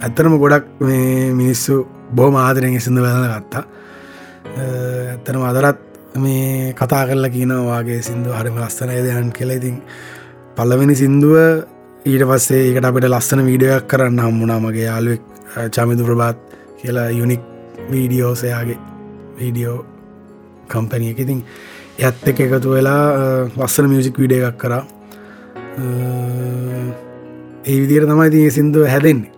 ඇත්තරම 0.00 0.34
ගොඩක් 0.38 0.66
මේ 0.80 1.32
මිනිස්සු 1.32 1.74
බෝම 2.12 2.34
ආදරෙන් 2.36 2.80
සිින්දු 2.80 3.02
වැල 3.02 3.26
ගත්තා 3.32 3.64
ඇත්තනම 4.56 5.42
අදරත් 5.42 5.78
මේ 6.16 6.74
කතා 6.74 7.06
කරලා 7.06 7.30
කියනවාගේ 7.30 8.00
සිින්දු 8.02 8.30
හරිම 8.30 8.58
ලස්සනය 8.58 8.98
දෙයන් 9.02 9.30
කෙලා 9.32 9.56
ඉතින් 9.56 9.76
පල්ලවෙනි 10.56 10.96
සින්දුව 10.96 11.36
ඊට 12.04 12.24
පස්සේ 12.24 12.60
ඒකට 12.64 12.84
අපට 12.84 13.08
ලස්සන 13.08 13.40
වීඩියක් 13.42 13.86
කරන්න 13.86 14.20
හම්මුණා 14.20 14.60
මගේ 14.60 14.84
යාලුවෙක් 14.84 15.22
චමිදු 15.70 16.04
ප්‍රභාත් 16.04 16.38
කියලා 16.80 17.08
යුනික් 17.12 17.42
වීඩියෝසයාගේ 17.90 18.78
වීඩියෝ 19.38 19.78
කම්පැනියක 20.68 21.18
ඉතින් 21.18 21.40
ඇත්ත 22.02 22.28
එක 22.28 22.40
එකතු 22.46 22.74
වෙලා 22.74 23.04
වස්සන 23.56 23.86
මියසික් 23.92 24.18
විඩ 24.22 24.32
එකක් 24.38 24.58
කරා. 24.62 24.82
ඒ 27.70 27.76
විදිර 27.82 28.06
තමයි 28.10 28.30
තිය 28.34 28.50
සිින්දුව 28.56 28.88
හැදෙන්නේ. 28.94 29.30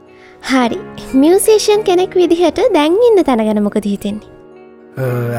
හරි. 0.49 0.79
මියසේෂන් 1.23 1.85
කෙනෙක් 1.89 2.15
විදිහට 2.21 2.61
දැන්ඉන්න 2.77 3.25
තැනගැන 3.29 3.63
මොකද 3.69 3.85
හිතෙන්නේ? 3.85 4.31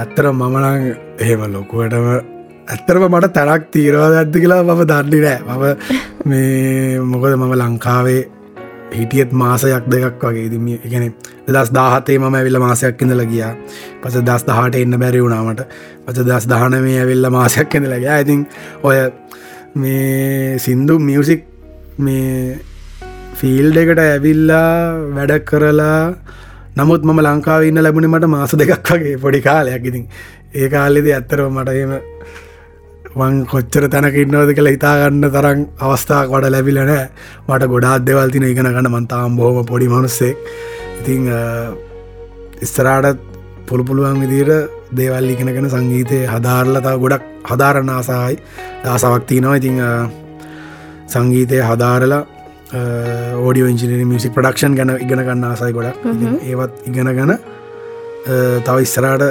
ඇත්තර 0.01 0.31
මමනං 0.31 0.95
එහෙම 1.25 1.41
ලොකුවටම 1.53 2.07
ඇත්තරම 2.74 3.03
මට 3.09 3.33
තැනක් 3.38 3.69
තීරවා 3.74 4.09
ඇත්ත 4.21 4.33
කියලා 4.41 4.63
මම 4.63 4.81
දන්නේ 4.91 5.21
නෑ. 5.25 5.39
මම 5.57 6.29
මේ 6.29 7.00
මොකද 7.12 7.33
මම 7.36 7.53
ලංකාවේ 7.62 8.21
හිටියත් 8.91 9.32
මාසයක් 9.34 9.86
දෙකක් 9.88 10.24
වගේ. 10.24 10.50
දිම 10.50 10.67
එකන 10.75 11.13
දස් 11.48 11.72
දාහතේ 11.72 12.17
මම 12.20 12.36
ඇවිල්ල 12.36 12.60
මාසයක් 12.60 13.01
ඉඳල 13.01 13.24
ගියා. 13.25 13.53
පස 14.01 14.17
දස් 14.22 14.48
දහට 14.50 14.75
එන්න 14.77 15.00
බැරි 15.00 15.22
වුණාමට 15.25 15.62
පස 16.06 16.24
දස් 16.29 16.48
දහනමේ 16.48 16.98
ඇවිල්ල 17.01 17.29
මාසයක් 17.29 17.75
ඉඳලග 17.75 18.08
ඇතින් 18.08 18.48
ඔය 18.84 18.98
මේ 19.75 20.58
සින්දු 20.60 21.00
මියසික් 21.00 21.46
මේ 22.00 22.58
ෆිල්ඩ 23.36 23.77
එකට 23.77 24.01
ඇවිල්ලා 24.01 24.72
වැඩ 25.15 25.38
කරලා 25.50 26.01
නමුත් 26.77 27.06
මම 27.06 27.20
ලංකාව 27.25 27.70
ඉන්න 27.70 27.84
ලැබුණ 27.84 28.10
මට 28.10 28.29
මාස 28.29 28.51
දෙකක් 28.53 28.91
වගේ 28.91 29.17
පොඩි 29.24 29.41
කාලයක්. 29.41 29.86
ඉතින් 29.86 30.03
ඒ 30.53 30.70
කාලෙද 30.70 31.08
ඇත්තරව 31.10 31.50
මටම 31.50 31.94
වන් 33.19 33.36
කොච්චර 33.51 33.83
තැනක 33.93 34.15
ඉන්නවද 34.21 34.51
කියලා 34.57 34.74
හිතාගන්න 34.75 35.25
තරම් 35.36 35.59
අවස්ථාවක් 35.86 36.31
වඩ 36.33 36.51
ලැබිලනෑ 36.55 37.05
මට 37.47 37.69
ගොඩාත් 37.74 38.05
දෙවල් 38.07 38.31
තින 38.33 38.45
ඉගෙන 38.51 38.69
ගන්න 38.75 38.89
මන්තාම් 38.93 39.38
බොහම 39.39 39.65
පොඩි 39.71 39.88
මනුස්සෙක්. 39.93 40.38
ඉතිං 41.00 41.21
ඉස්තරාටත් 42.65 43.19
පුළු 43.67 43.83
පුළුවන් 43.89 44.21
විදිර 44.24 44.50
දේවල් 45.00 45.29
ඉගෙනගෙන 45.33 45.69
සංගීතය 45.75 46.19
හදාරලතා 46.33 46.95
ගොඩක් 47.03 47.24
හදාරන්න 47.51 47.91
ආසායි 47.97 48.38
දසාවක් 48.86 49.27
තියනවා. 49.31 49.57
ඉතිං 49.59 49.77
සංගීතය 51.13 51.62
හදාරලා 51.69 52.24
ඕඩියෝ 53.43 53.69
ඉංජිනි 53.74 54.05
මිසි 54.13 54.33
ප්‍රඩක්ෂන් 54.38 54.74
ගැන 54.79 54.95
ඉගෙන 55.05 55.24
ගන්න 55.27 55.45
ආසයි 55.51 55.74
ගොඩක්. 55.77 55.97
ඒවත් 56.50 56.74
ඉගෙන 56.89 57.13
ගැන 57.19 57.38
තව 58.65 58.75
ඉස්සරාට 58.88 59.24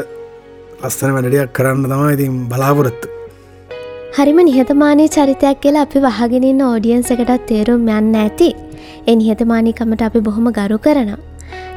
ලස්සන 0.83 1.13
වැඩඩයක් 1.17 1.53
කරන්න 1.57 1.87
තමයි 1.93 2.17
ඉතින් 2.17 2.33
බලාපොරොත්තු 2.51 3.16
හරිම 4.17 4.39
නිහතමානී 4.49 5.09
චරිතයක් 5.15 5.59
කියලා 5.63 5.81
අපි 5.87 6.01
වහගෙනන්න 6.05 6.61
ඕඩියන්ස 6.67 7.09
එකටත් 7.15 7.43
තේරුම් 7.49 7.83
යන්න 7.97 8.15
ඇති 8.21 8.47
එ 9.11 9.15
නිහතමානීකමට 9.21 10.05
අපි 10.07 10.21
බොහොම 10.29 10.47
ගරු 10.59 10.79
කරනවා. 10.87 11.19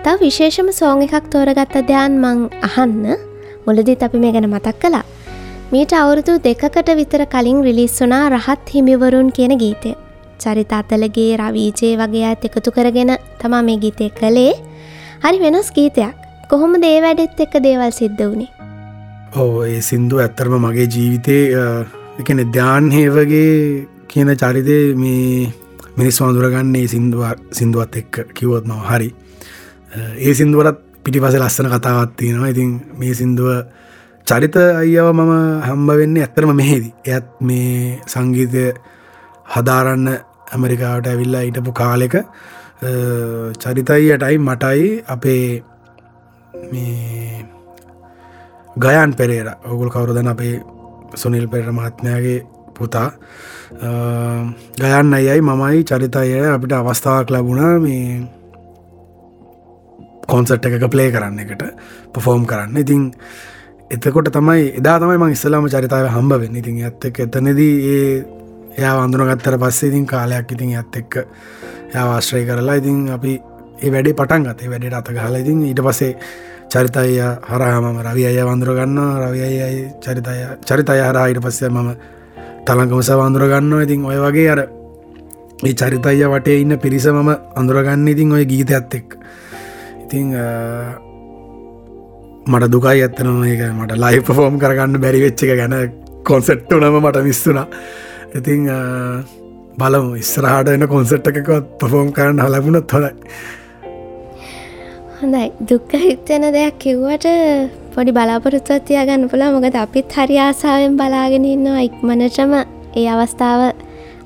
තව 0.04 0.14
විශේෂම 0.22 0.70
සෝං 0.78 1.04
එකක් 1.06 1.26
තෝරගත්ත 1.34 1.76
දෙයන් 1.90 2.16
මං 2.22 2.40
අහන්න 2.68 3.04
මුලදිත් 3.66 4.06
අපි 4.08 4.24
මේ 4.24 4.32
ගැන 4.36 4.48
මතක් 4.52 4.76
කලා. 4.86 5.04
මීට 5.74 5.98
අවුරුදු 6.04 6.38
දෙකකට 6.48 6.94
විතර 7.02 7.26
කලින් 7.36 7.60
රිලිස් 7.68 8.00
වනා 8.06 8.24
රහත් 8.32 8.74
හිමිවරුන් 8.76 9.36
කියන 9.38 9.56
ගීතය. 9.66 9.94
චරිත 10.40 10.74
අතලගේ 10.80 11.30
රවීජය 11.44 11.94
වගේ 12.02 12.26
ඇත් 12.32 12.50
එකතු 12.50 12.76
කරගෙන 12.80 13.14
තමා 13.44 13.64
මේ 13.68 13.80
ගීතය 13.86 14.12
කළේ 14.22 14.58
හරි 15.26 15.38
වෙනස් 15.46 15.76
ගීතයක් 15.78 16.16
කොහොම 16.52 16.82
දේ 16.88 16.98
වැඩෙත් 17.06 17.48
එක්ක 17.48 17.64
දේවල් 17.70 17.94
සිද්ධ 18.02 18.28
වුණේ. 18.28 18.52
ඕ 19.40 19.56
ඒ 19.70 19.88
සින්දු 19.92 20.26
ඇත්තරම 20.26 20.62
මගේ 20.66 20.92
ජීවිතය 20.94 21.40
එකන 22.20 22.40
ධ්‍යාන්හේවගේ 22.56 23.88
කියන 24.12 24.30
චරිතය 24.42 24.78
මේ 25.02 25.48
මිනිස් 25.98 26.18
වඳුරගන්නේ 26.22 26.88
සිින්දුව 26.94 27.24
සිින්දුවත් 27.58 27.94
එක්ක 28.02 28.16
කිවොත් 28.38 28.66
මව 28.70 28.80
හරි. 28.90 29.10
ඒ 30.20 30.34
සිින්දුවරත් 30.40 30.80
පිටිපස 31.04 31.36
ලස්සන 31.40 31.70
කතාවත් 31.74 32.12
තියෙනවා. 32.20 32.50
ඉතින් 32.54 32.72
මේ 33.00 33.14
සිින්දුව 33.20 33.50
චරිත 34.28 34.56
අයියව 34.82 35.08
මම 35.12 35.32
හම්බ 35.68 35.90
වෙන්නේ 36.00 36.24
ඇත්තරම 36.26 36.52
මෙහෙදි. 36.62 36.90
ඇත් 37.08 37.28
මේ 37.42 38.00
සංගීතය 38.14 38.64
හදාරන්න 39.54 40.08
ඇමරිකාවට 40.54 41.08
ඇවිල්ලා 41.12 41.44
හිටපු 41.46 41.72
කාලෙක 41.82 42.16
චරිතයියටයි 43.62 44.38
මටයි 44.48 44.90
අපේ 45.16 45.46
මේ 46.72 47.46
ගයන් 48.78 49.16
පෙරේර. 49.20 49.48
ඔගුල් 49.72 49.90
කවුරුදන 49.96 50.32
අපේ 50.34 50.54
සුනිල් 51.16 51.48
පෙර 51.48 51.72
මහත්මයාගේ 51.72 52.40
පුතා. 52.74 53.12
ගයන්න 54.78 55.14
අයයි 55.14 55.42
මමයි 55.42 55.84
චරිතය 55.84 56.34
අපිට 56.48 56.74
අවස්ථාවක් 56.74 57.30
ලැබුණා 57.30 57.80
මේ 57.80 58.26
කොන්සට් 60.28 60.66
එක 60.66 60.90
ප්ලේ 60.90 61.12
කරන්න 61.12 61.40
එකට 61.40 61.64
පොෆෝම් 62.14 62.46
කරන්න. 62.46 62.78
ඉතින් 62.78 63.12
එතකොට 63.92 64.32
තමයි 64.32 64.74
එදා 64.80 64.98
තමයි 65.00 65.18
ම 65.18 65.30
ඉස්සලාම 65.30 65.66
චරිතාව 65.68 66.10
හම්බ 66.10 66.34
වෙන්න. 66.36 66.56
ඉතින් 66.56 66.84
ඇත්ත 66.84 67.06
එක 67.06 67.20
එතනදී 67.20 67.74
ඒ 67.94 68.10
එයා 68.78 68.98
වඳුනගත්තර 68.98 69.58
පස්සේ 69.58 69.90
ඉතින් 69.90 70.06
කාලයක් 70.06 70.52
ඉතින් 70.52 70.76
ඇත් 70.76 70.96
එක්ක 70.96 71.14
යාවාශ්‍රය 71.94 72.46
කරලා 72.46 72.76
ඉතින් 72.76 73.10
අපි 73.10 73.34
ඒ 73.82 73.92
වැඩේ 73.92 74.14
පටන් 74.14 74.46
ගතේ 74.48 74.70
වැඩට 74.70 74.98
අත 75.00 75.10
හලා 75.16 75.40
ඉතින් 75.40 75.66
ඊට 75.66 75.82
පසේ 75.82 76.12
චරිතය 76.70 77.20
හරහමම 77.44 77.98
රවි 78.02 78.24
අය 78.26 78.40
වඳුරගන්න 78.42 79.00
රවියයි 79.22 79.80
චරිතය 80.00 80.36
චරිතය 80.64 80.98
හරා 81.00 81.26
ඊට 81.28 81.40
පස්සේ 81.40 81.70
මම 81.70 81.90
තලංකමස 82.66 83.10
වඳුරගන්න 83.14 83.74
ඉතින් 83.80 84.06
ඔය 84.06 84.20
වගේ 84.20 84.50
අර 84.50 84.62
ඒ 85.62 85.74
චරිතය 85.74 86.16
වටේ 86.26 86.60
ඉන්න 86.62 86.78
පිරිස 86.78 87.08
මම 87.08 87.30
අඳුරගන්න 87.56 88.08
ඉතින් 88.08 88.32
ඔය 88.32 88.46
ගීත 88.46 88.72
ඇත් 88.72 88.94
එක් 88.94 89.18
ඉතිං 90.04 90.36
මට 92.46 92.72
දුකයි 92.72 93.02
ඇත්තනම 93.02 93.44
එක 93.46 93.66
මට 93.72 93.98
ලයි 93.98 94.22
පෆෝම් 94.22 94.56
කරගන්න 94.58 95.02
බැරි 95.02 95.26
වෙච්ච 95.26 95.44
එක 95.44 95.58
ගැන 95.58 95.76
කොන්සෙට්ට 96.24 96.72
නම 96.76 96.98
මට 97.00 97.24
මිස්තුනා 97.24 97.68
ඉතිං 98.36 98.66
බලමු. 99.80 100.16
ඉස්සරහට 100.16 100.70
එන 100.70 100.88
කොන්සෙට් 100.88 101.28
එකකොත් 101.32 101.66
පෆෝම් 101.80 102.12
කරන්න 102.12 102.42
හලබුණත් 102.42 102.92
හොඳයි. 102.92 103.12
හොඳයි. 105.22 105.52
දුක්ක 105.62 105.92
හිතෙන 106.02 106.44
දෙයක් 106.56 106.76
කිව්වට 106.80 107.26
පොඩි 107.94 108.12
බලාපොරොත්තුවත් 108.12 108.84
තියාගන්න 108.88 109.24
පුලා 109.32 109.50
මොකද 109.56 109.76
අපිත් 109.76 110.14
හරි 110.16 110.36
ආසාාවෙන් 110.40 110.94
බලාගෙන 111.00 111.46
ඉන්නවා 111.46 111.82
ඉක්මනටම 111.88 112.54
ඒ 112.96 113.08
අවස්ථාව. 113.14 113.62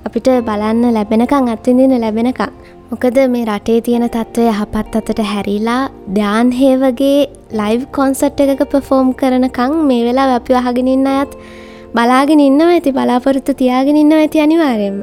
අපිට 0.08 0.28
බලන්න 0.48 0.94
ලැබෙනකං 0.98 1.48
අත්විඳන්න 1.54 1.96
ලැබෙනකං 2.04 2.52
මොකද 2.92 3.18
මේ 3.34 3.46
රටේ 3.48 3.80
තියෙන 3.88 4.06
තත්ත්වය 4.08 4.46
යහපත් 4.52 4.98
අතට 5.00 5.22
හැරිලා 5.32 5.82
ධ්‍යාන්හේවගේ 6.18 7.18
ලයිව් 7.60 7.88
කොන්සට් 7.98 8.44
එකක 8.46 8.62
පෆෝම් 8.74 9.10
කරනකං 9.22 9.74
මේ 9.90 10.04
වෙලා 10.08 10.28
අපි 10.36 10.60
අහගෙන 10.62 10.92
ඉන්න 10.96 11.10
අයත් 11.14 11.34
බලාගෙන 11.96 12.44
ඉන්නව 12.50 12.68
ඇති 12.68 12.94
බලාපොරොත්තු 13.00 13.58
තියාගෙන 13.64 13.98
ඉන්න 14.04 14.14
ඇති 14.20 14.44
අනිවාරයම 14.46 15.02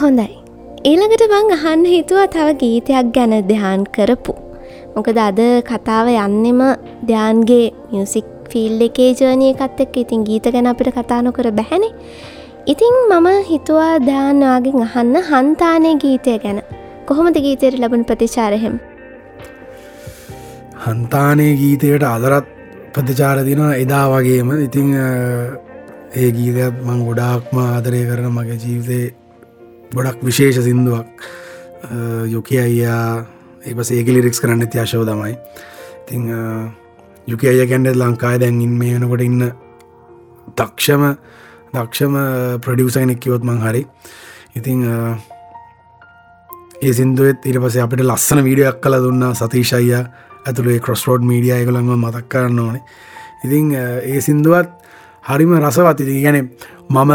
හොඳයි. 0.00 0.34
ඊළඟට 0.90 1.24
බං 1.34 1.54
අහන්න 1.58 1.86
හිතුවා 1.94 2.26
තව 2.34 2.48
ගීතයක් 2.64 3.14
ගැන 3.18 3.38
දෙහාන් 3.52 3.86
කරපු. 3.96 4.34
මොකද 4.96 5.18
අද 5.20 5.40
කතාව 5.70 6.06
යන්නෙම 6.14 6.60
ධ්‍යාන්ගේ 7.08 7.66
මියසික් 7.90 8.26
ෆිල් 8.50 8.80
එකේ 8.86 9.10
ජර්නය 9.18 9.48
එකත් 9.52 9.80
එක් 9.84 9.96
ඉතින් 10.02 10.24
ගීත 10.28 10.46
ගැන 10.54 10.70
අපිට 10.70 10.90
කතා 10.98 11.20
නොකර 11.26 11.48
බැහැනේ. 11.58 11.92
ඉතිං 12.66 12.96
මම 13.10 13.28
හිතුවා 13.50 13.92
ධ්‍යාන්වාගෙන් 14.06 14.84
අහන්න 14.86 15.16
හන්තානය 15.30 15.92
ගීතය 16.04 16.38
ගැන. 16.44 16.60
කොහොමද 17.08 17.36
ගීතයට 17.44 17.76
ලබන 17.80 18.02
ප්‍රතිචාරහෙම් 18.08 18.76
හන්තානය 20.86 21.46
ගීතයට 21.60 22.04
අදරත් 22.06 22.48
ප්‍රතිචාරදින 22.94 23.62
එදා 23.74 24.04
වගේම. 24.12 24.50
ඉතිං 24.66 24.88
ඒ 26.16 26.28
ගීතයත් 26.38 26.82
මං 26.88 27.06
ගොඩාක්ම 27.08 27.56
ආදරය 27.66 28.02
කරන 28.08 28.32
මගේ 28.32 28.60
ජීවිතය 28.64 29.00
ගොඩක් 29.92 30.28
විශේෂ 30.28 30.64
සිින්දුවක්. 30.66 31.06
යොකි 32.34 32.58
අයියා 32.58 33.35
ඒපස 33.66 33.90
ඒක 33.92 34.08
ලිරික්ස් 34.08 34.40
කරන්න 34.40 34.66
ත්‍යශව 34.70 35.02
තමයි. 35.08 35.34
ඉතිං 36.02 36.22
යුක 37.26 37.42
අය 37.44 37.66
ගැන්ඩ 37.66 37.96
ලංකාය 37.96 38.38
දැන්ඉන් 38.38 38.74
මේ 38.78 38.94
වෙනකොට 38.94 39.22
ඉන්න 39.22 39.42
දක්ෂම 40.58 41.02
දක්ෂම 41.74 42.14
ප්‍රඩියසයිනෙක් 42.62 43.20
කිවොත් 43.20 43.42
මං 43.44 43.58
හරි. 43.60 43.82
ඉතිං 44.54 44.86
ඒ 46.82 46.92
සිින්දුවත් 46.92 47.44
ඉට 47.44 47.58
පස 47.58 47.76
අපිට 47.82 48.04
ලස්සන 48.04 48.42
වීඩියක් 48.46 48.80
කල 48.80 48.98
දුන්න 49.02 49.28
සතිශය 49.34 49.92
ඇතුළේ 50.46 50.80
කොස්රෝඩ් 50.80 51.24
මීඩිය 51.24 51.54
එකළඟ 51.58 51.90
මතක් 51.96 52.26
කරන්න 52.28 52.58
ඕනේ. 52.58 52.82
ඉතිං 53.44 53.74
ඒ 53.74 54.20
සිින්දුවත් 54.20 54.70
හරිම 55.24 55.58
රසවත්. 55.58 56.00
ඉති 56.00 56.22
ගැන 56.22 56.38
මම 56.88 57.12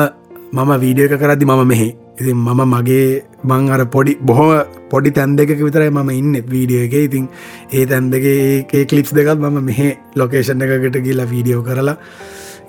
මම 0.54 0.72
වීඩියක 0.84 1.16
කරදදි 1.16 1.46
මම 1.46 1.68
මෙහි 1.68 1.90
ඉතින් 2.20 2.38
මම 2.38 2.62
මගේ 2.74 3.24
මං 3.44 3.70
අර 3.70 3.86
පොඩි 3.86 4.16
බොහොම 4.22 4.52
පොඩි 4.90 5.12
තැන් 5.12 5.36
දෙක 5.36 5.50
විතරයි 5.60 5.90
මම 5.90 6.10
ඉන්න 6.12 6.34
වීඩියෝ 6.46 6.86
එක. 6.86 6.94
ඉතින් 7.08 7.26
ඒ 7.72 7.86
තැන් 7.86 8.12
දෙගේ 8.12 8.66
ඒ 8.74 8.86
කලිප්ස් 8.86 9.14
දෙකත් 9.14 9.40
මම 9.40 9.60
මෙහ 9.64 9.82
ලොකේෂන් 10.16 10.62
එකකට 10.62 10.98
ගිල්ලා 11.08 11.32
වීඩියෝ 11.34 11.64
කරලා 11.64 11.98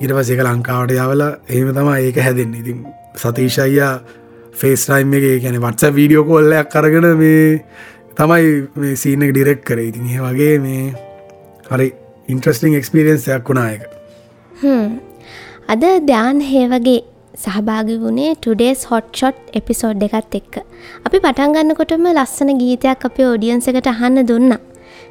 ඉරවසේක 0.00 0.40
ලංකාවට 0.40 0.96
යවල 0.96 1.22
එහෙම 1.22 1.72
තම 1.76 1.90
ඒක 1.94 2.20
හැදෙන් 2.26 2.54
ඉතින් 2.54 2.84
සතිශයියා 3.16 3.94
ෆේස්ටයිම් 4.54 5.14
එක 5.14 5.26
ගැන 5.44 5.60
වත්ස 5.60 5.94
වීඩියෝ 5.98 6.24
කොල්ලයක් 6.24 6.68
කරගෙන 6.68 7.08
මේ 7.16 7.46
තමයි 8.16 8.52
මේ 8.76 8.96
සීනක 8.96 9.30
ඩිරෙක්් 9.30 9.64
කර. 9.64 9.78
ඉතින් 9.80 10.06
ඒ 10.08 10.20
වගේ 10.20 10.58
මේ 10.58 10.84
හරි 11.70 11.88
ඉන්ට්‍රස්ටිං 12.28 12.76
එක්ස්පිරියන්ස්යක් 12.78 13.48
වුණා 13.48 13.70
එක 13.76 13.82
අද 15.68 15.82
ධ්‍යාන් 16.06 16.40
හේවගේ 16.42 17.00
සහභාගි 17.34 17.94
වුණේ 17.98 18.32
ටුඩේස් 18.34 18.80
හොට් 18.84 19.08
ෂොට් 19.12 19.36
එපිසෝඩ් 19.58 20.02
එකත් 20.06 20.34
එක්ක. 20.40 20.54
අපි 21.06 21.18
පටන්ගන්නකොටම 21.18 22.06
ලස්සන 22.08 22.50
ගීතයක් 22.62 23.06
අපේ 23.08 23.28
ඔඩියන්ස 23.34 23.68
එකට 23.68 23.86
අහන්න 23.86 24.26
දුන්න. 24.26 24.54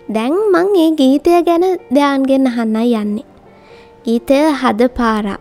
දැන් 0.10 0.36
මං 0.54 0.68
ඒ 0.76 0.90
ගීතය 1.02 1.38
ගැන 1.50 1.66
ධ්‍යාන්ගෙන් 1.96 2.52
අහන්නයි 2.52 2.92
යන්නේ. 3.04 3.26
ගීතය 4.06 4.40
හද 4.62 4.90
පාරා. 5.00 5.40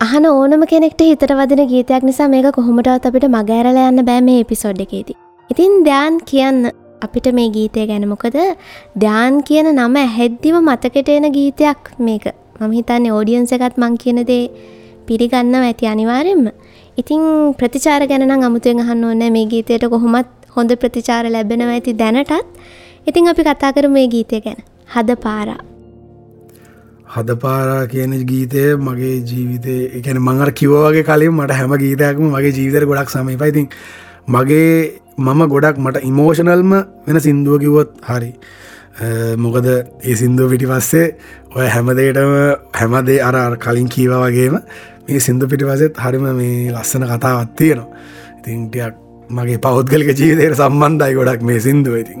අහන 0.00 0.26
ඕනම 0.26 0.64
කෙනෙක්ට 0.72 1.00
හිතට 1.02 1.32
වදින 1.40 1.62
ගීතයක් 1.72 2.02
නිසා 2.02 2.28
මේක 2.28 2.50
කොහොමටත් 2.54 3.08
අපිට 3.08 3.28
මගෑරල 3.28 3.80
යන්න 3.84 4.04
බෑ 4.10 4.20
මේ 4.20 4.44
එපිසොඩ් 4.44 4.84
එකේදී. 4.86 5.18
ඉතින් 5.50 5.72
ධ්‍යාන් 5.84 6.20
කියන්න 6.30 6.60
අපිට 7.02 7.28
මේ 7.32 7.48
ගීතය 7.56 7.86
ගැන 7.90 8.04
මොකද? 8.08 8.36
ධ්‍යාන් 8.96 9.40
කියන 9.48 9.68
නම 9.74 9.96
ඇහැද්දිම 9.96 10.58
මතකට 10.62 11.08
එන 11.10 11.28
ගීතයක් 11.32 11.94
මේක. 11.98 12.26
මම 12.60 12.72
හිතන්නේ 12.72 13.14
ඕඩියන්ස 13.16 13.54
එකත් 13.56 13.76
මං 13.78 13.96
කියනදේ 14.02 14.44
පිළිගන්නව 15.08 15.64
ඇති 15.68 15.90
අනිවාරෙන්ම 15.92 16.44
ඉතිං 17.00 17.22
ප්‍රතිචාර 17.60 18.02
ගැන 18.10 18.30
අමුතුවෙන් 18.48 18.84
අහන්න 18.84 19.04
ඕන්න 19.04 19.24
මේ 19.36 19.46
ගීතයට 19.52 19.88
කොහොමත් 19.94 20.28
හොඳ 20.56 20.70
ප්‍රතිචාර 20.82 21.24
ලැබෙනව 21.34 21.70
ඇති 21.70 21.98
දැනටත්. 22.02 22.44
ඉතිං 23.08 23.32
අපි 23.32 23.42
කතා 23.42 23.72
කර 23.72 23.88
මේ 23.88 24.06
ගීතය 24.14 24.40
ගැන. 24.44 24.60
හද 24.94 25.18
පාරා 25.24 25.60
හදපාරා 27.14 27.88
කියන 27.88 28.12
ගීතය 28.30 28.62
මගේ 28.78 29.16
ජීවිතය 29.28 29.74
එකන 29.98 30.18
මඟර 30.18 30.50
කිවෝගේ 30.52 31.04
කලින් 31.08 31.32
මට 31.32 31.58
හැම 31.58 31.72
ගීතයක්ම 31.82 32.24
මගේ 32.34 32.52
ජීවිතර 32.58 32.84
ගොඩක් 32.90 33.12
සමීපයිතින් 33.14 33.68
මගේ 34.28 35.00
මම 35.18 35.40
ගොඩක් 35.54 35.78
මට 35.78 36.04
ඉමෝෂනල්ම 36.10 36.72
වෙන 37.06 37.20
සින්දුව 37.26 37.60
කිවොත් 37.64 37.90
හරි. 38.08 38.30
මොකද 39.36 39.66
ඒ 39.70 40.14
සින්දුව 40.16 40.50
පිටි 40.52 40.66
පස්සේ 40.66 41.06
ඔය 41.56 41.66
හැමදේටම 41.74 42.32
හැමදේ 42.80 43.18
අර 43.22 43.56
කලින් 43.64 43.88
කීව 43.88 44.12
වගේම 44.24 44.60
මේ 45.08 45.20
සිින්දු 45.26 45.48
පිටිපසෙත් 45.48 45.96
හරිම 46.04 46.26
මේ 46.36 46.72
ලස්සන 46.72 47.04
කතාවත් 47.10 47.54
තියෙනවා. 47.56 47.88
ඉතින්ටයක් 48.38 48.94
මගේ 49.30 49.58
පෞද්ගලික 49.58 50.10
ජීවිතයට 50.18 50.56
සම්බන්ධයි 50.60 51.14
ගොඩක් 51.18 51.42
මේ 51.42 51.60
සින්දුව. 51.60 51.94
ඉතින් 52.02 52.18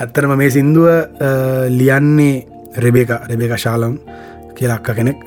ඇත්තරම 0.00 0.36
මේ 0.38 0.50
සින්දුව 0.50 0.86
ලියන්නේ 1.78 2.46
රෙබේක 2.84 3.10
රෙබේක 3.30 3.58
ශාලම් 3.58 3.98
කියලක්ක 4.56 4.94
කෙනෙක්. 4.98 5.18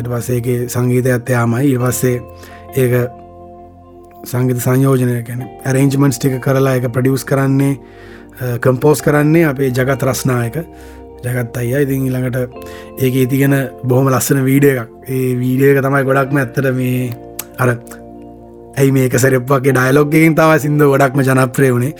ඉට 0.00 0.08
පස්සේගේ 0.12 0.68
සංගීතය 0.74 1.10
ඇත්තයාමයි 1.16 1.74
ඉවස්සේ 1.74 2.16
ඒක 2.76 2.92
සංගීත 4.30 4.62
සංයෝජනය 4.66 5.22
කැන 5.26 5.42
ඇරේන්ජමන්ස් 5.66 6.18
ටික 6.18 6.38
කරලා 6.46 6.76
එක 6.78 6.88
ප්‍රඩියස් 6.94 7.24
කරන්නේ 7.24 7.74
කම්පෝස් 8.64 9.02
කරන්නේ 9.02 9.46
අපේ 9.50 9.70
ජගත් 9.70 10.02
රස්නායක. 10.10 10.56
ජගත් 11.24 11.56
අයි 11.62 11.82
ඉතින් 11.86 12.06
ඊළඟට 12.08 12.38
ඒක 13.04 13.14
ඉතිගෙන 13.24 13.54
බොහොම 13.84 14.10
ලස්සන 14.12 14.44
වීඩිය 14.48 14.76
එකක්. 14.82 14.90
ඒ 15.14 15.32
වීඩියක 15.42 15.82
තමයි 15.86 16.04
ගොඩක්ම 16.10 16.40
ඇත්තට 16.42 16.70
මේ 16.78 17.10
අර 17.62 17.70
ඇයි 18.78 18.92
මේක 18.96 19.16
සැරප්ගේ 19.24 19.74
ඩයිලොග්ගෙන් 19.78 20.36
තව 20.38 20.60
සිින්ද 20.64 20.84
ගොඩක්ම 20.92 21.24
ජනප්‍රය 21.28 21.72
වුණේ 21.74 21.94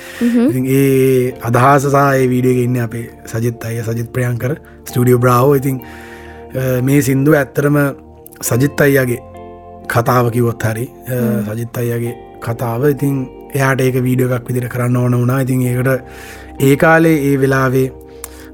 ඒ 0.77 1.33
අදහසසාය 1.49 2.29
වීඩියග 2.35 2.63
ඉන්න 2.67 2.79
අපේ 2.87 3.07
සජිත් 3.33 3.67
අය 3.71 3.83
සජිත් 3.89 4.09
ප්‍රයන්කර 4.15 4.55
ස්ටඩියෝ 4.89 5.23
බ්‍රාවෝ 5.25 5.59
ඉතින් 5.61 5.83
මේ 6.87 7.03
සින්දු 7.09 7.37
ඇත්තරම 7.41 7.77
සජිත් 8.49 8.81
අයියාගේ 8.87 9.21
කතාව 9.93 10.31
කිවොත් 10.35 10.63
හරි 10.63 10.87
සජිත් 11.49 11.79
අයියාගේ 11.83 12.15
කතාව. 12.41 12.83
ඉතින් 12.95 13.17
එයාට 13.55 13.81
ඒක 13.87 13.97
වීඩියෝ 14.07 14.37
එකක් 14.37 14.49
විදිර 14.49 14.69
කරන්න 14.75 14.97
ඕන 14.97 15.17
වුණා. 15.21 15.41
ඉතින් 15.45 15.63
ඒකට 15.63 15.89
ඒ 16.67 16.77
කාලේ 16.83 17.17
ඒ 17.29 17.37
වෙලාවේ 17.43 17.89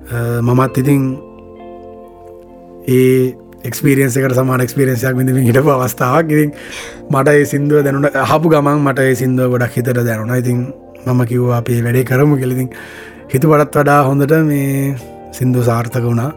මමත් 0.08 0.78
ඉතින් 0.78 1.02
ඒ 2.88 3.34
එක්ස්පිරියන්සකට 3.64 4.34
සමාන 4.34 4.60
එක්ස්පිරියන්සයක් 4.60 5.16
විඳම 5.16 5.38
හිටපු 5.48 5.70
අවස්ථාවක්. 5.70 6.30
ඉතින් 6.30 6.52
මට 7.10 7.28
ඒ 7.30 7.44
සිින්දුව 7.44 7.82
දැනුට 7.82 8.18
හපු 8.30 8.48
ගමන් 8.48 8.78
මට 8.84 8.98
ඒ 9.00 9.14
සිින්දුව 9.14 9.50
ගොඩක් 9.50 9.74
හිතට 9.74 9.90
දැනුණ. 10.00 10.34
ඉතින් 10.36 10.58
මම 11.06 11.20
කිව්වා 11.26 11.58
අපේ 11.58 11.82
වැඩේ 11.82 12.04
කරමු 12.04 12.36
කෙලිතින් 12.36 12.68
හිතු 13.32 13.50
පටත් 13.50 13.76
වඩා 13.76 14.00
හොඳට 14.04 14.36
මේ 14.44 14.94
සිින්දු 15.32 15.64
සාර්ථක 15.64 16.02
වුණා. 16.02 16.30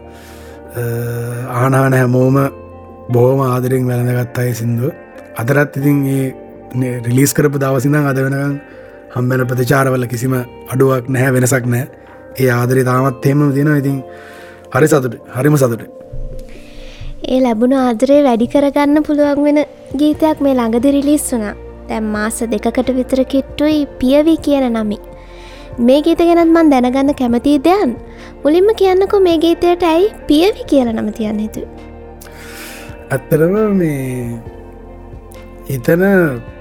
ආනාන 1.54 1.94
හැමෝම 1.94 2.42
බෝම 3.12 3.40
ආදරෙන් 3.42 3.86
වැළඳගත් 3.86 4.38
අය 4.38 4.52
සිින්දුව. 4.54 4.90
අදරත් 5.36 5.76
ඉතින් 5.76 5.98
ඒ 6.08 6.98
රිලිස් 7.06 7.32
කරපු 7.32 7.58
දවසිඳං 7.58 8.06
අද 8.06 8.18
වෙනකම් 8.18 8.58
හම්බැන 9.14 9.46
ප්‍රතිචාරවල 9.46 10.06
කිසිම 10.06 10.34
අඩුවක් 10.72 11.08
නැහැ 11.08 11.34
වෙනසක් 11.36 11.66
නෑ 11.66 11.86
ඒ 12.36 12.50
ආදරේ 12.50 12.84
තාමත් 12.90 13.26
එෙම 13.26 13.40
තියෙන 13.56 13.72
ඉතින් 13.76 13.96
හරි 14.74 14.86
සතුට 14.86 15.16
හරිම 15.36 15.56
සතුට 15.56 15.82
ඒ 17.28 17.40
ලැබුණු 17.46 17.76
ආදරේ 17.86 18.20
වැඩි 18.26 18.52
කරගන්න 18.52 19.06
පුළුවන් 19.08 19.42
වෙන 19.46 19.58
ගීතයක් 20.00 20.38
මේ 20.46 20.54
ළඟදි 20.54 20.94
රිලිස් 20.96 21.26
වුනා 21.32 21.54
දැම් 21.88 22.06
මාස 22.16 22.38
දෙකකට 22.52 22.90
විතර 22.98 23.20
කිට්ටුයි 23.32 23.80
පියවී 24.00 24.38
කියන 24.46 24.66
නමි. 24.72 24.98
මේ 25.86 26.00
ගීත 26.06 26.22
ගැනත් 26.28 26.52
මන් 26.54 26.70
දැනගන්න 26.72 27.12
කැමතිී 27.20 27.58
දෙයන් 27.66 27.96
මුලින්ම 28.44 28.70
කියන්නකො 28.80 29.20
මේ 29.26 29.38
ගීතයට 29.44 29.84
ඇයි 29.90 30.06
පියවි 30.28 30.64
කියල 30.70 30.88
නම 30.92 31.10
තියන්න 31.18 31.42
හිතු. 31.44 31.66
ඇත්තරම 33.10 33.54
මේ 33.80 34.38
එතන 35.68 36.04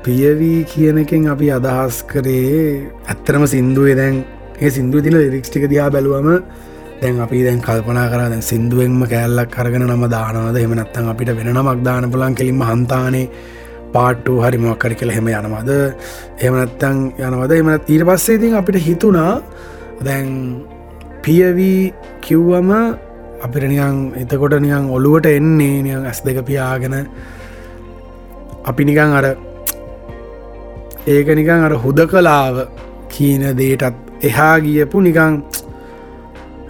පියවී 0.03 0.59
කියනකින් 0.73 1.29
අපි 1.33 1.51
අදහස් 1.57 2.03
කරේ 2.11 2.89
ඇත්තරම 3.07 3.45
සින්දුවේ 3.53 3.95
දැන් 4.01 4.19
ඒ 4.61 4.69
සිින්දු 4.75 5.01
තින 5.03 5.15
ලිරික්ස්ටික 5.15 5.65
දයා 5.71 5.87
බැලුවම 5.95 6.27
දැන් 7.01 7.19
අපි 7.25 7.43
දැන් 7.47 7.59
කල්පනා 7.67 8.07
කර 8.11 8.21
දැන් 8.31 8.43
සිින්දුවෙන්ම 8.49 9.01
කෑල්ලක් 9.11 9.51
කරගෙන 9.55 9.85
නම 9.87 10.03
දානවද? 10.15 10.57
එමනත්තන් 10.63 11.05
අපිට 11.11 11.31
වෙන 11.37 11.49
නමක් 11.53 11.79
දාන 11.87 12.11
පුලන් 12.13 12.35
කෙලින්ම 12.39 12.63
හන්තානේ 12.69 13.29
පාට්ටු 13.93 14.33
හරි 14.43 14.57
මොක්කරි 14.65 14.95
කියල 14.99 15.11
හෙම 15.17 15.29
යනවද? 15.31 15.71
එමනත්තං 16.47 16.97
යනවද? 17.27 17.53
එමනත් 17.61 17.93
ඊට 17.93 18.03
පස්සේ 18.09 18.35
ඉතින් 18.39 18.57
අපිට 18.61 18.79
හිතුනා 18.87 19.33
දැන් 20.07 20.27
පියවී 21.23 21.93
කිව්වම 22.25 22.71
අපිට 23.45 23.65
නියන් 23.71 24.03
එතකොට 24.23 24.57
නියන් 24.65 24.91
ඔළුවට 24.97 25.31
එන්නේ 25.31 25.79
නියන් 25.87 26.03
ඇස් 26.11 26.19
දෙක 26.27 26.41
පියාගෙන 26.51 26.97
අපි 28.69 28.89
නිකං 28.89 29.15
අර 29.21 29.25
ඒක 31.07 31.27
නිකං 31.39 31.65
අර 31.69 31.79
හුද 31.85 32.05
කලාව 32.11 32.61
කීන 33.15 33.49
දේටත් 33.61 34.08
එහා 34.21 34.59
ගියපු 34.59 35.01
නිකං 35.01 35.43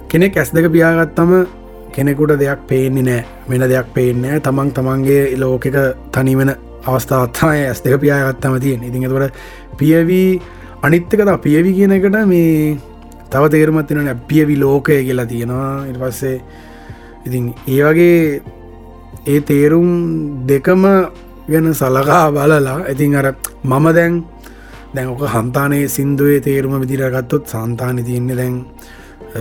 කෙනෙක් 0.09 0.37
ඇස් 0.37 0.51
දෙක 0.53 0.71
පියාගත්තම 0.71 1.31
කෙනෙකුට 1.93 2.39
දෙයක් 2.39 2.61
පේන්නේ 2.67 3.03
නෑ. 3.03 3.25
වෙන 3.49 3.61
දෙයක් 3.69 3.87
පේනෑ 3.93 4.39
තමන් 4.39 4.71
තමන්ගේ 4.75 5.37
ලෝකෙක 5.37 5.75
තනිවෙන 6.11 6.51
අවස්ථාත්තාය 6.85 7.65
ඇස් 7.65 7.81
දෙක 7.83 7.99
පියාගත්තම 8.01 8.59
තියෙන 8.59 8.83
ඉතින් 8.83 9.03
එතකට 9.05 9.33
පියවී 9.77 10.41
අනිත්තකත 10.83 11.41
පියවි 11.41 11.73
කියන 11.73 11.91
එකට 11.91 12.17
මේ 12.25 12.77
තව 13.31 13.43
තේරමත් 13.49 13.87
තින 13.87 14.09
පියවි 14.27 14.59
ලෝකය 14.59 15.03
කියලා 15.03 15.25
තියෙනවා. 15.25 15.85
ඉට 15.89 15.99
පස්සේ 16.01 16.41
ඉතින් 17.25 17.53
ඒ 17.67 17.81
වගේ 17.83 18.41
ඒ 19.27 19.41
තේරුම් 19.41 19.89
දෙකම 20.47 20.83
ගැන 21.49 21.73
සලකා 21.73 22.31
බලලා 22.31 22.79
ඉතින් 22.91 23.15
අර 23.15 23.27
මම 23.63 23.85
දැන් 23.95 24.23
දැන් 24.95 25.09
ඕක 25.09 25.23
හන්තානයේ 25.35 25.87
සින්දුවේ 25.87 26.39
තේරුම 26.41 26.73
විදිරගත්තොත් 26.83 27.51
සන්තානය 27.53 28.03
තියන්නේ 28.03 28.37
දැන් 28.39 28.55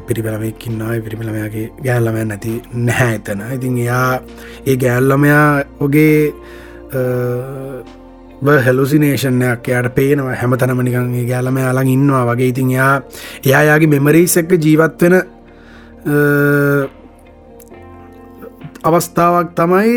පිරිපලමයක්කින්නාව 0.08 1.00
පිරිපිළමයාගේ 1.06 1.66
ගෑල්ලමය 1.84 2.24
නැති 2.24 2.52
නැහැ 2.88 3.14
එතන. 3.18 3.40
ඉතින් 3.56 3.78
එයා 3.84 4.20
ඒ 4.66 4.76
ගෑල්ලමයා 4.82 5.46
ඔගේ 5.80 6.16
හෙලුසිනේෂනයක් 8.66 9.68
යට 9.68 9.94
පේනවා. 9.94 10.34
හැම 10.40 10.52
තනමනිකන්ගේ 10.60 11.24
ගෑලම 11.30 11.56
යාලන් 11.64 11.88
ඉන්නවා 11.94 12.24
වගේ. 12.30 12.48
ඉතින් 12.52 12.70
එයා 12.76 12.94
එයායාගේ 13.46 13.92
මෙමරීස් 13.94 14.36
එක්ක 14.42 14.52
ජීවත් 14.66 15.02
වෙන 15.02 15.16
අවස්ථාවක් 18.84 19.48
තමයි 19.58 19.96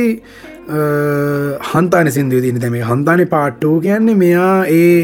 හන්තාන 1.71 2.11
සිින්දුව 2.15 2.41
තින 2.47 2.63
දැම 2.63 2.79
හන්තාන 2.91 3.27
පාට්ටෝ 3.35 3.75
කියන්නේ 3.81 4.15
මෙයා 4.23 4.55
ඒ 4.79 4.95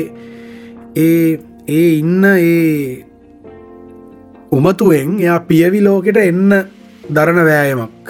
ඒ 0.97 1.39
ඒ 1.69 1.87
ඉන්න 1.99 2.23
ඒ 2.25 3.05
උමතුවෙන් 4.51 5.09
එයා 5.19 5.39
පියවි 5.49 5.81
ලෝකෙට 5.83 6.19
එන්න 6.21 6.53
දරණ 7.09 7.47
වෑයමක්. 7.49 8.05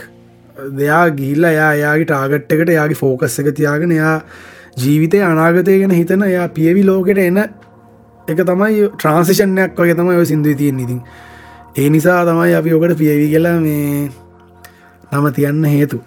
දෙයා 0.77 1.05
ගිල්ල 1.17 1.43
එයා 1.45 1.71
එයාගේ 1.73 2.07
ටාගට්ටකට 2.09 2.73
යාගේ 2.75 2.99
ෆෝකස් 3.01 3.39
එක 3.41 3.49
තියාගෙන 3.59 3.91
එයා 3.91 4.15
ජීවිතය 4.77 5.21
අනාගතය 5.23 5.79
ගැන 5.81 5.95
හිතන 5.99 6.23
එයා 6.23 6.47
පියවි 6.49 6.85
ලෝකෙට 6.89 7.23
එන 7.23 7.39
එක 8.27 8.39
තමයි 8.49 8.89
ට්‍රන්සිෂණයක් 8.93 9.79
වගේ 9.79 9.97
තමයි 9.99 10.19
ඔය 10.21 10.27
සිින්දුව 10.31 10.57
තියෙන් 10.61 10.79
ඉතින්. 10.85 11.01
ඒ 11.77 11.89
නිසා 11.89 12.21
තමයි 12.25 12.53
අපි 12.59 12.73
ඔකට 12.73 12.97
පියවි 12.97 13.31
කියලා 13.33 13.57
මේ 13.59 14.09
නම 15.11 15.27
තියන්න 15.33 15.63
හේතු. 15.65 16.03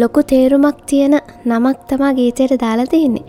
ලොකු 0.00 0.20
තේරුමක් 0.30 0.80
තියෙන 0.86 1.14
නමක් 1.46 1.78
තමා 1.90 2.12
ගීතයට 2.18 2.54
දාලා 2.64 2.86
තියන්නේ. 2.86 3.24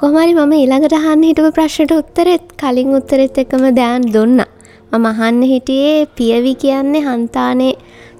කොමරි 0.00 0.32
මම 0.34 0.52
ඉළඟට 0.64 0.94
හන්න 1.04 1.24
හිටපු 1.28 1.50
ප්‍රශ්නට 1.56 1.92
උත්තරෙත් 2.00 2.46
කලින් 2.60 2.94
උත්තරෙත් 2.98 3.38
එකම 3.42 3.64
දෑන් 3.78 4.04
දුන්න. 4.16 4.40
මම 4.92 5.06
අහන්න 5.12 5.40
හිටියේ 5.52 6.06
පියවි 6.18 6.52
කියන්නේ 6.62 7.02
හන්තානේ 7.08 7.72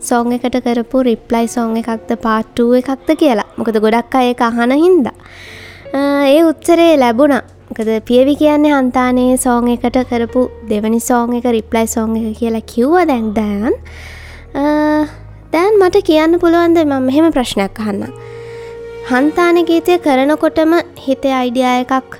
සෝං 0.08 0.32
එකට 0.36 0.56
කරපු 0.64 1.02
රිප්ලයි 1.08 1.46
සෝං 1.54 1.76
එකක්ද 1.82 2.10
පාට්ටුව 2.24 2.74
එකක්ද 2.80 3.08
කියලා. 3.22 3.48
මොකද 3.58 3.78
ගොඩක් 3.84 4.18
අය 4.22 4.34
අහන 4.48 4.72
හින්ද. 4.84 5.06
ඒ 5.94 6.42
උත්තරේ 6.50 6.92
ලැබුණා. 7.04 7.44
මොකද 7.68 7.88
පියවි 8.08 8.34
කියන්නේ 8.42 8.74
හන්තානේ 8.78 9.30
සෝං 9.44 9.68
එකට 9.76 9.98
කරපු 10.10 10.42
දෙවනි 10.70 11.00
සෝං 11.08 11.38
එක 11.38 11.46
රිප්ලයි 11.58 11.86
සෝං 11.94 12.18
එක 12.18 12.36
කියලා 12.40 12.68
කිව්ව 12.74 12.94
දැන් 13.12 13.26
දෑන් 15.52 15.74
දැන් 15.74 15.80
මට 15.80 16.00
කියන්න 16.06 16.38
පුළුවන්ද 16.40 16.78
මම 16.84 17.04
මෙහෙම 17.08 17.26
ප්‍රශ්නයක් 17.32 17.78
අහන්න. 17.80 18.02
හන්තාන 19.10 19.58
ගීතය 19.68 19.94
කරනකොටම 20.06 20.72
හිතේ 21.04 21.34
අයිඩියා 21.40 21.76
එකක් 21.84 22.18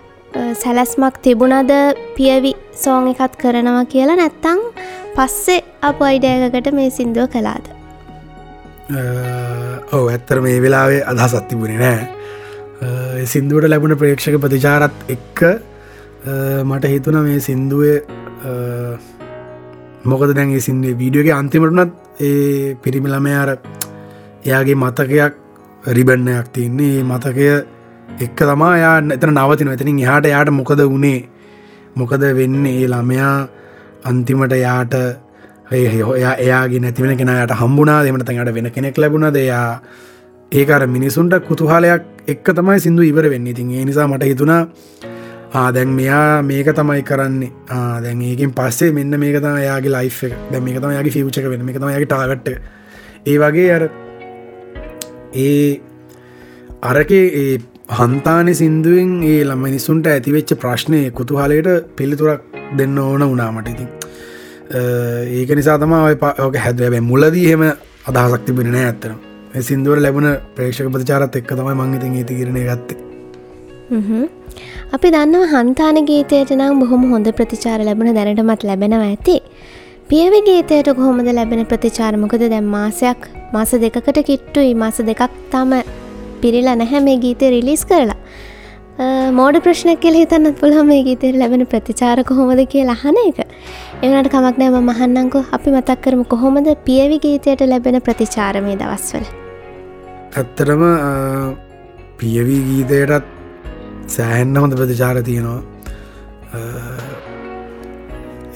සැලැස්මක් 0.62 1.16
තිබුණද 1.24 1.72
පියවි 2.16 2.52
සෝං 2.82 3.08
එකත් 3.12 3.34
කරනවා 3.42 3.84
කියලා 3.94 4.16
නැත්තං 4.20 4.62
පස්සේ 5.16 5.64
අප 5.90 6.00
අයිඩයකට 6.10 6.72
මේ 6.78 6.90
සිින්දුව 6.98 7.28
කලාද 7.34 7.68
ඔව 9.92 10.08
ඇත්තර 10.14 10.40
මේ 10.46 10.62
වෙලාවේ 10.64 11.04
අදහස් 11.12 11.34
අත්තිබුණේ 11.40 11.78
නෑ. 11.84 12.02
සිින්දුවට 13.32 13.70
ලැබුණ 13.72 13.98
ප්‍රේක්ෂක 14.02 14.40
ප්‍රතිචාරත් 14.44 14.96
එක්ක 15.16 15.38
මට 16.64 16.84
හිතුන 16.96 17.22
මේ 17.28 17.40
සින්දුවේ 17.50 17.96
මොකද 20.10 20.36
දැන්ගේ 20.38 20.66
සින්දේ 20.68 20.98
වීඩියෝගේ 21.00 21.40
අන්තිමටනත් 21.40 21.92
ඒ 22.20 22.74
පිරිමිළමය 22.82 23.32
අර 23.34 23.50
එයාගේ 24.44 24.74
මතකයක් 24.74 25.34
රිබන්නයක් 25.88 26.48
තින්නේ 26.52 27.02
මතකය 27.04 27.46
එක්ක 28.18 28.38
තමා 28.40 28.74
යා 28.76 28.96
එතන 29.16 29.32
නවතින 29.34 29.70
එතනින් 29.74 30.00
එහාට 30.00 30.26
යාට 30.26 30.50
මොකද 30.50 30.82
වුණේ 30.84 31.28
මොකද 31.96 32.22
වෙන්නේ? 32.34 32.74
ඒ 32.82 32.88
ළමයා 32.88 33.48
අන්තිමට 34.04 34.54
යාට 34.56 34.94
එයා 35.70 36.34
එයාගේ 36.36 36.80
නැතිවෙන 36.80 37.16
කෙනයට 37.16 37.54
හම්බුනා 37.60 38.02
දෙමට 38.04 38.30
යට 38.30 38.54
වෙන 38.54 38.70
කෙනෙක් 38.70 38.98
ලැබුණ 38.98 39.30
දෙයා 39.32 39.80
ඒකර 40.52 40.86
මිනිසුන්ට 40.88 41.38
කුතුහලයක් 41.48 42.02
එක්ක 42.26 42.46
තමයි 42.56 42.80
සිින්දු 42.80 43.02
ඉවර 43.02 43.30
වෙන්න. 43.30 43.46
ඉතින් 43.46 43.70
ඒ 43.70 43.84
නිසා 43.84 44.08
මට 44.08 44.24
හිතුණා 44.24 44.62
ආදැන් 45.54 45.88
මෙයා 45.88 46.42
මේක 46.42 46.66
තමයි 46.74 47.02
කරන්නේ. 47.02 47.52
ආදැන් 47.70 48.22
ඒකින් 48.22 48.52
පස්සේ 48.52 48.92
මෙන්න 48.92 49.18
මේක 49.18 49.40
තම 49.40 49.56
යාගේ 49.58 49.90
ලයි් 49.90 50.10
එක. 50.22 50.34
දැ 50.52 50.60
මේක 50.60 50.76
තම 50.76 50.92
යාගේ 50.92 51.12
ෆිවචක 51.12 51.48
වෙන 51.50 51.68
එක 51.68 51.78
තම 51.78 51.88
යාගේ 51.88 52.06
ටාගට්ට 52.06 52.48
ඒ 53.26 53.38
වගේ 53.38 53.72
අර 53.72 53.88
ඒ 55.34 55.80
අරකේ 56.82 57.24
ඒ 57.34 57.58
හන්තානෙ 57.90 58.54
සිින්දුවෙන් 58.54 59.22
ඒ 59.24 59.44
ළම 59.44 59.64
නිසුන්ට 59.66 60.06
ඇතිවෙච්ච 60.06 60.52
ප්‍රශ්නය 60.56 61.10
කුතුහලයට 61.12 61.68
පිළිතුරක් 61.96 62.42
දෙන්න 62.76 62.98
ඕන 62.98 63.24
වනාමට 63.24 63.68
ඉතින්. 63.68 63.88
ඒක 65.32 65.50
නිසා 65.56 65.78
තම 65.78 65.94
ඔක 66.38 66.56
හැදැබැ 66.58 67.00
මුලදී 67.02 67.48
හෙම 67.50 67.64
අදහසක් 68.06 68.44
තිබෙන 68.44 68.72
නෑ 68.72 68.86
ඇත්තන 68.86 69.16
සිින්දුවට 69.62 70.02
ලැබුණ 70.02 70.30
ප්‍රේක්ෂක 70.56 70.92
ප්‍රචාරත් 70.92 71.36
එක්ක 71.36 71.54
තමයි 71.56 71.74
මංගිතින් 71.74 72.16
ඒති 72.16 72.40
කරන 72.40 72.58
ගත්තේ. 72.62 73.07
අපි 74.94 75.08
දන්නව 75.14 75.44
හන්තාන 75.52 75.98
ගීතයට 76.08 76.50
නම් 76.56 76.80
බොහොම 76.82 77.04
හොඳ 77.12 77.28
ප්‍රතිචාර 77.38 77.78
ලැබුණ 77.88 78.16
දැනටමත් 78.18 78.62
ලැබෙනව 78.70 79.04
ඇති. 79.08 79.36
පියවි 80.10 80.40
ගීතයට 80.48 80.88
කොහොමද 80.98 81.28
ලැබෙන 81.38 81.62
ප්‍රතිචාරමකද 81.70 82.44
දැම් 82.54 82.68
මාසයක් 82.76 83.30
මාස 83.54 83.72
දෙකකට 83.84 84.18
කිට්ටුයි. 84.28 84.74
මාස 84.82 84.98
දෙකක් 85.10 85.22
තම 85.52 85.72
පිරිලා 86.42 86.76
නැහැ 86.82 87.00
මේ 87.06 87.18
ගීතය 87.24 87.50
රිලිස් 87.54 87.84
කරලා. 87.90 88.18
මෝඩ 89.38 89.56
ප්‍රශ්නයක් 89.64 90.00
කෙල් 90.04 90.16
හිතන්නත් 90.20 90.60
පුළහ 90.60 90.82
මේ 90.90 91.02
ගීතයට 91.08 91.40
ලැබෙන 91.42 91.64
ප්‍රතිචාර 91.72 92.18
කොහොමද 92.30 92.62
කියලා 92.74 92.98
අහන 92.98 93.18
එක. 93.24 93.40
එවනට 94.04 94.30
කමක් 94.34 94.56
නෑම 94.62 94.76
මහන්නංකෝ 94.90 95.44
අපි 95.58 95.74
මතක් 95.76 95.98
කරම 96.04 96.22
කොහොමද 96.34 96.68
පියවි 96.88 97.18
ගීතයට 97.24 97.64
ලැබෙන 97.72 97.98
ප්‍රතිචාරමය 98.08 98.76
දවස්වල? 98.82 99.26
ඇත්තරම 100.40 100.84
පියවී 102.20 102.62
ගීතයටත් 102.68 103.37
සෑහෙන්න 104.16 104.56
හොඳ 104.62 104.74
ප්‍රතිචාර 104.80 105.16
තියෙනවා. 105.28 105.60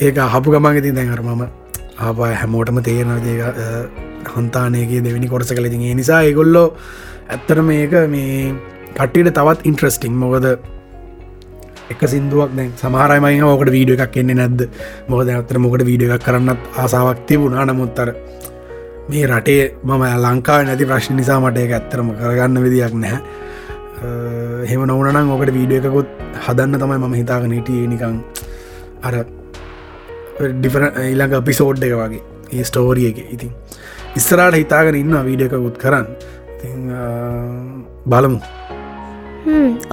ඒක 0.07 0.17
අහපු 0.27 0.55
ගමන් 0.55 0.79
ඉතින් 0.81 0.95
දැන් 0.99 1.15
අර 1.17 1.23
මම 1.23 1.43
ආපා 2.07 2.33
හැමෝටම 2.43 2.83
තේරන 2.89 3.15
දේක 3.29 3.41
හන්තානයගේ 4.35 5.01
දෙවැනි 5.07 5.33
කොරස 5.33 5.51
කළ 5.57 5.73
තිගේ 5.75 5.95
නිසා 6.01 6.21
ඒගොල්ලෝ 6.29 6.69
ඇත්තර 7.35 7.59
මේක 7.71 7.93
මේ 8.15 8.37
කට්ටියට 8.97 9.35
තවත් 9.39 9.69
ඉන්ට්‍රස්ටිං 9.71 10.15
මොකද 10.23 10.47
එක 11.93 12.03
සිින්දුවක් 12.13 12.51
දැ 12.59 12.69
සමහරමයි 12.83 13.43
ඕකට 13.49 13.71
වීඩිය 13.77 13.97
එකක් 14.07 14.17
එන්නේ 14.23 14.39
නැද්ද? 14.41 14.61
මොකද 15.11 15.29
ඇත්තර 15.37 15.59
මොකට 15.65 15.85
වීඩිය 15.89 16.13
එකක් 16.17 16.25
කරන්නත් 16.27 16.61
ආසාාවක් 16.83 17.21
තිබුණා. 17.29 17.65
නමුත්තර 17.71 18.09
මේ 19.11 19.27
රටේ 19.31 19.63
මම 19.85 20.05
ලංකා 20.25 20.59
නැති 20.67 20.89
ප්‍රශ්න 20.91 21.17
නිසා 21.21 21.39
මට 21.41 21.65
එක 21.67 21.73
ඇත්තරම 21.79 22.13
කරගන්න 22.19 22.63
විදියක් 22.65 22.95
නැහැ. 23.05 23.21
හෙම 24.71 24.83
නොවනනම් 24.93 25.33
ඕකට 25.37 25.55
වීඩිය 25.59 25.81
එකකුත් 25.83 26.09
හදන්න 26.47 26.83
තමයි 26.83 26.99
මම 26.99 27.15
හිතාගෙන 27.21 27.57
හිටිය. 27.59 27.87
නිකං 27.93 28.19
අර 29.09 29.15
ඩිෆර 30.61 30.85
ඊළඟ 31.09 31.39
පිසෝඩ් 31.51 31.85
එක 31.89 31.97
වගේ. 32.03 32.23
ඒ 32.53 32.65
ස්ටෝරිය 32.71 33.09
එක. 33.13 33.19
ඉතින් 33.37 33.53
ඉස්සරට 34.21 34.59
හිතාගෙන 34.63 35.01
ඉන්න 35.03 35.19
වීඩිය 35.29 35.49
එකකුත් 35.51 35.79
කරන්න. 35.85 36.07
බලමු. 38.07 38.41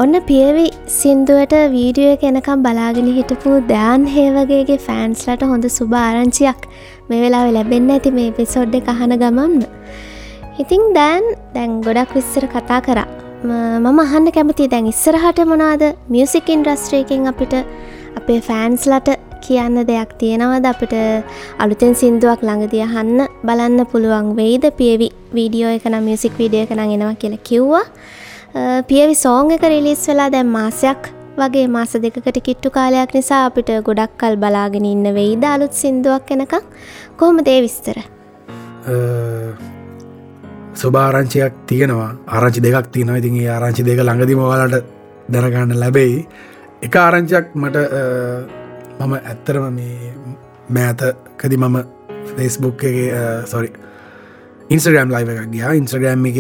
ඔන්න 0.03 0.15
පියවි 0.29 0.65
සින්දුවට 0.97 1.53
වීඩියෝ 1.75 2.15
එක 2.15 2.23
එනකම් 2.29 2.65
බලාගෙන 2.65 3.07
හිටපු 3.17 3.53
දෑන් 3.71 4.05
හේවගේගේ 4.15 4.77
ෆෑන්ස්ලට 4.87 5.45
හොඳ 5.51 5.65
සුභ 5.77 5.95
ආරංචියක් 6.01 6.67
මේ 7.09 7.21
වෙලාව 7.23 7.49
ලැබෙන්න 7.57 7.89
ඇති 7.95 8.11
මේ 8.19 8.35
පිසෝඩ් 8.39 8.77
එක 8.79 8.91
අහන 8.93 9.15
ගමන්ම. 9.23 9.55
ඉතිං 10.63 10.83
දැන් 10.99 11.25
දැන් 11.55 11.81
ගොඩක් 11.87 12.13
විස්සර 12.17 12.45
කතා 12.55 12.79
කරා. 12.87 13.07
මම 13.43 13.99
අහන්න 14.03 14.25
කැමති 14.35 14.65
දැන් 14.71 14.87
ඉස්සරහට 14.91 15.37
මොනාද 15.51 15.83
මියසික් 16.13 16.49
ඉන්ඩස්ට්‍රේකින් 16.55 17.27
අපිට 17.31 17.53
අපේ 18.19 18.39
ෆෑන්ස්ලට 18.47 19.09
කියන්න 19.45 19.77
දෙයක් 19.89 20.11
තියෙනවද? 20.21 20.65
අපිට 20.71 20.95
අලුතෙන් 21.63 21.95
සින්දුවක් 22.01 22.43
ළඟදිය 22.43 22.83
හන්න 22.95 23.29
බලන්න 23.47 23.85
පුළුවන් 23.93 24.35
වෙයිද? 24.39 24.67
පියවි 24.79 25.07
වීඩියෝ 25.37 25.71
එක 25.77 25.87
නම් 25.91 26.03
මියසික් 26.09 26.35
වීඩියෝ 26.41 26.67
එක 26.67 26.75
නම් 26.75 26.91
එනවා 26.97 27.15
කියලා 27.23 27.45
කිව්වා. 27.51 27.85
පියවි 28.91 29.15
සෝං 29.23 29.55
එක 29.55 29.63
රිලිස් 29.71 30.03
වෙලා 30.11 30.29
දැන් 30.35 30.51
මාසයක් 30.57 31.11
වගේ 31.39 31.67
මාස 31.77 31.95
දෙකකට 31.95 32.43
කිට්ටු 32.43 32.75
කාලයක් 32.77 33.15
නිසා 33.15 33.41
අපිට 33.47 33.71
ගොඩක් 33.87 34.19
කල් 34.19 34.35
බලාගෙන 34.43 34.91
ඉන්න 34.93 35.13
වෙයිද? 35.19 35.43
අලුත් 35.55 35.73
සින්දුවක් 35.83 36.35
එනකම් 36.35 36.63
කොහොම 37.17 37.43
දේ 37.47 37.59
විස්තර? 37.63 37.97
ස්වභාරංචියක් 40.81 41.53
තියෙනවා. 41.69 42.11
ආරංචි 42.35 42.59
දෙකක් 42.65 42.87
තියෙනවා. 42.93 43.19
ඉතින් 43.21 43.35
ඒ 43.41 43.49
ආරංචි 43.55 43.81
දෙක 43.87 43.99
ළඟදිම 44.07 44.39
ඔයාලට 44.39 44.85
දැනගන්න 45.33 45.79
ලැබෙයි. 45.83 46.17
එක 46.85 46.95
ආරංචියක් 46.95 47.45
මට 47.61 47.77
මම 48.99 49.13
ඇත්තරම 49.19 49.65
මේ 49.77 50.13
මෑතකදි 50.75 51.57
මම 51.57 51.77
ෆෙස්බුක් 52.35 52.83
එක 52.89 52.97
සොරි 53.51 53.69
ඉන්ස්ග්‍රම් 54.73 55.09
ලයිව 55.15 55.29
එකක් 55.33 55.51
ගියා. 55.53 55.71
ඉන්ස්්‍රග්‍රම් 55.81 56.25
එක 56.31 56.39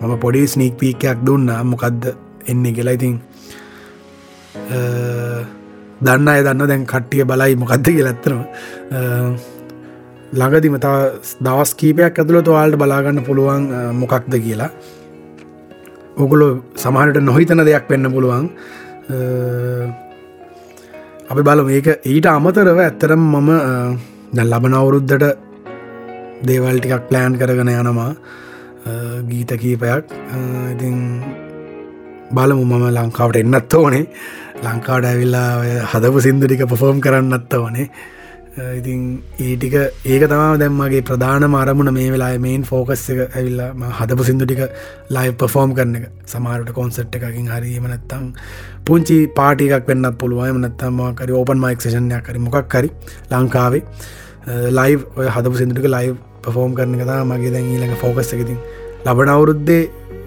මම 0.00 0.12
පොඩි 0.24 0.46
ස්නීක් 0.52 0.74
පීකයක් 0.80 1.18
දුන්නා. 1.26 1.60
මොකක්ද 1.64 2.02
එන්නේ 2.50 2.72
කියලා. 2.76 2.96
ඉතින් 2.98 3.14
දන්න 6.02 6.28
අය 6.28 6.40
දන්න 6.46 6.68
දැන් 6.70 6.84
කට්ටිය 6.92 7.24
බලයි 7.30 7.56
මොකක්ද 7.62 7.86
කියලැත්තනවා 7.96 8.44
ළඟදිම 10.40 10.76
තව 10.84 10.94
දවස් 11.46 11.70
කීපයක් 11.80 12.18
ඇතුළ 12.20 12.42
තුවාල්ට 12.48 12.76
බලාගන්න 12.82 13.24
පුළුවන් 13.28 13.64
මොකක්ද 14.00 14.34
කියලා. 14.44 14.70
ඔකුලො 16.22 16.46
සමහට 16.82 17.18
නොහිතන 17.28 17.64
දෙයක් 17.68 17.84
වෙන්න 17.90 18.06
පුළුවන්. 18.14 18.46
අපි 21.30 21.42
බලම. 21.48 21.68
ඒක 21.76 21.88
ඊට 22.12 22.26
අමතරව 22.36 22.78
ඇත්තරම් 22.84 23.22
මම 23.34 23.50
දැ 24.36 24.46
ලබන 24.52 24.74
අවුරුද්ධට 24.80 25.24
දේවල් 26.48 26.78
ටිකක් 26.80 27.04
ප්ලෑන් 27.10 27.36
කරගෙන 27.40 27.72
යනවා. 27.74 28.12
ගීත 29.30 29.52
කීපයක්. 29.62 30.04
ඉතින් 30.72 30.96
බලමු 32.36 32.64
මම 32.64 32.84
ලංකාවට 32.96 33.36
එන්නත් 33.42 33.74
ඕනේ. 33.80 34.04
ලංකාවට 34.64 35.06
ඇවිල්ලා 35.10 35.50
හදපු 35.92 36.24
සිින්දුටික 36.26 36.64
පොෆෝම් 36.72 37.00
කරන්නත්ත 37.04 37.54
ඕනේ. 37.60 37.88
Uh, 38.52 38.72
ඉතින් 38.76 39.04
ඒටික 39.40 39.74
ඒක 40.04 40.22
තමා 40.24 40.56
දැම්මගේ 40.60 41.02
ප්‍රධාන 41.02 41.44
මරමුණ 41.46 41.90
මේ 41.90 42.08
වෙලා 42.12 42.32
මේන් 42.38 42.64
ෆෝකස් 42.64 43.04
එක 43.12 43.20
ඇවිල්ලා 43.28 43.92
හදපු 43.98 44.26
සිින්දු 44.28 44.44
ටික 44.44 44.60
ලයි 45.10 45.30
පෆෝම් 45.34 45.70
කරන 45.74 45.94
එක. 45.98 46.04
සමාරට 46.26 46.72
කොන්සට් 46.72 47.16
එකකින් 47.18 47.46
හරිම 47.48 47.86
නැත්තං 47.86 48.26
පුංචි 48.84 49.16
පාටිකක් 49.38 49.88
වෙන්න 49.88 50.10
පුළුවන්. 50.14 50.60
නත්තම 50.62 51.00
කරි 51.14 51.32
ඕපන් 51.32 51.62
මයික් 51.64 51.80
ෂණයක් 51.80 52.26
කරි 52.26 52.38
මොකක් 52.38 52.68
කරි 52.68 52.90
ලංකාවේ. 53.30 53.82
Uh, 54.44 54.68
ලයි් 54.70 55.00
ඔය 55.16 55.28
හදපු 55.28 55.56
සිින්දුටික 55.56 55.88
ලයි් 55.88 56.12
පෆෝම් 56.42 56.74
කරන 56.74 56.98
කතා 57.00 57.24
මගේ 57.24 57.54
දැන් 57.54 57.70
ඊළඟ 57.70 57.96
ෆෝකස් 57.96 58.34
එකතින් 58.34 58.58
ලබන 59.06 59.28
අවුරුද්දේ 59.28 59.82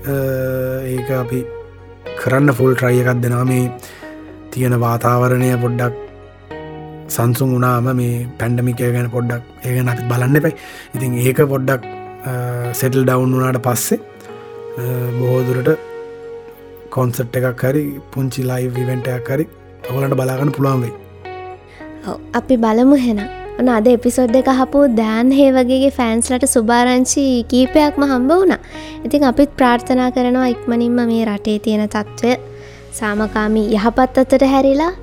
uh, 0.05 0.79
ඒක 0.85 1.13
අපි 1.13 1.43
කරන්න 2.17 2.53
ෆුල් 2.53 2.73
ට්‍රයි 2.73 3.03
එකක් 3.03 3.21
දෙනා 3.21 3.45
මේ 3.45 3.69
තියෙන 4.51 4.79
වාතාවරණය 4.79 5.53
පොඩ්ඩක් 5.59 6.04
සංසුන් 7.07 7.53
වනාම 7.55 7.89
මේ 7.95 8.15
පැන්ඩමිකය 8.39 8.91
ගැන 8.91 9.09
පොඩ්ඩක් 9.09 9.43
ඒගැන 9.63 9.91
අපි 9.93 10.03
බලන්න 10.07 10.39
එපයි 10.39 10.53
ඉතින් 10.95 11.17
ඒක 11.21 11.41
පොඩ්ඩක් 11.47 11.83
සෙටල් 12.73 13.03
ඩවුන් 13.03 13.35
වනාට 13.37 13.61
පස්සේ 13.61 13.99
බොහෝදුරට 15.19 15.69
කොන්සට් 16.89 17.39
එකක් 17.39 17.63
හරි 17.63 17.85
පුංචි 18.11 18.43
ලයි 18.43 18.67
විවෙන්ටයක් 18.69 19.29
හරි 19.29 19.45
ඔවලට 19.89 20.15
බලාගන්න 20.19 20.51
පුළුවන් 20.51 20.81
වෙයි. 20.83 20.93
අපි 22.33 22.55
බලමු 22.57 22.97
හෙන 23.05 23.21
ඔන 23.59 23.69
අද 23.69 23.87
එපිසොඩ් 23.87 24.35
එක 24.35 24.49
හපු 24.59 24.81
දෑන් 24.99 25.31
හේ 25.31 25.49
වගේගේ 25.51 25.93
ෆෑන්ස්ලට 25.99 26.47
සුභාරංචි 26.47 27.25
කීපයක්ම 27.51 28.03
හම්බ 28.03 28.31
වුණ. 28.31 28.57
ඉතින් 29.05 29.29
අපිත් 29.31 29.55
ප්‍රාර්ථනා 29.59 30.09
කරනවා 30.11 30.51
ඉක්මනින්ම 30.55 30.99
මේ 31.03 31.23
රටේ 31.29 31.57
තියෙන 31.59 31.87
තත්ත්වය 31.89 32.35
සාමකාමී 32.91 33.67
යහපත් 33.77 34.23
අතට 34.23 34.45
හැරිලා 34.53 34.93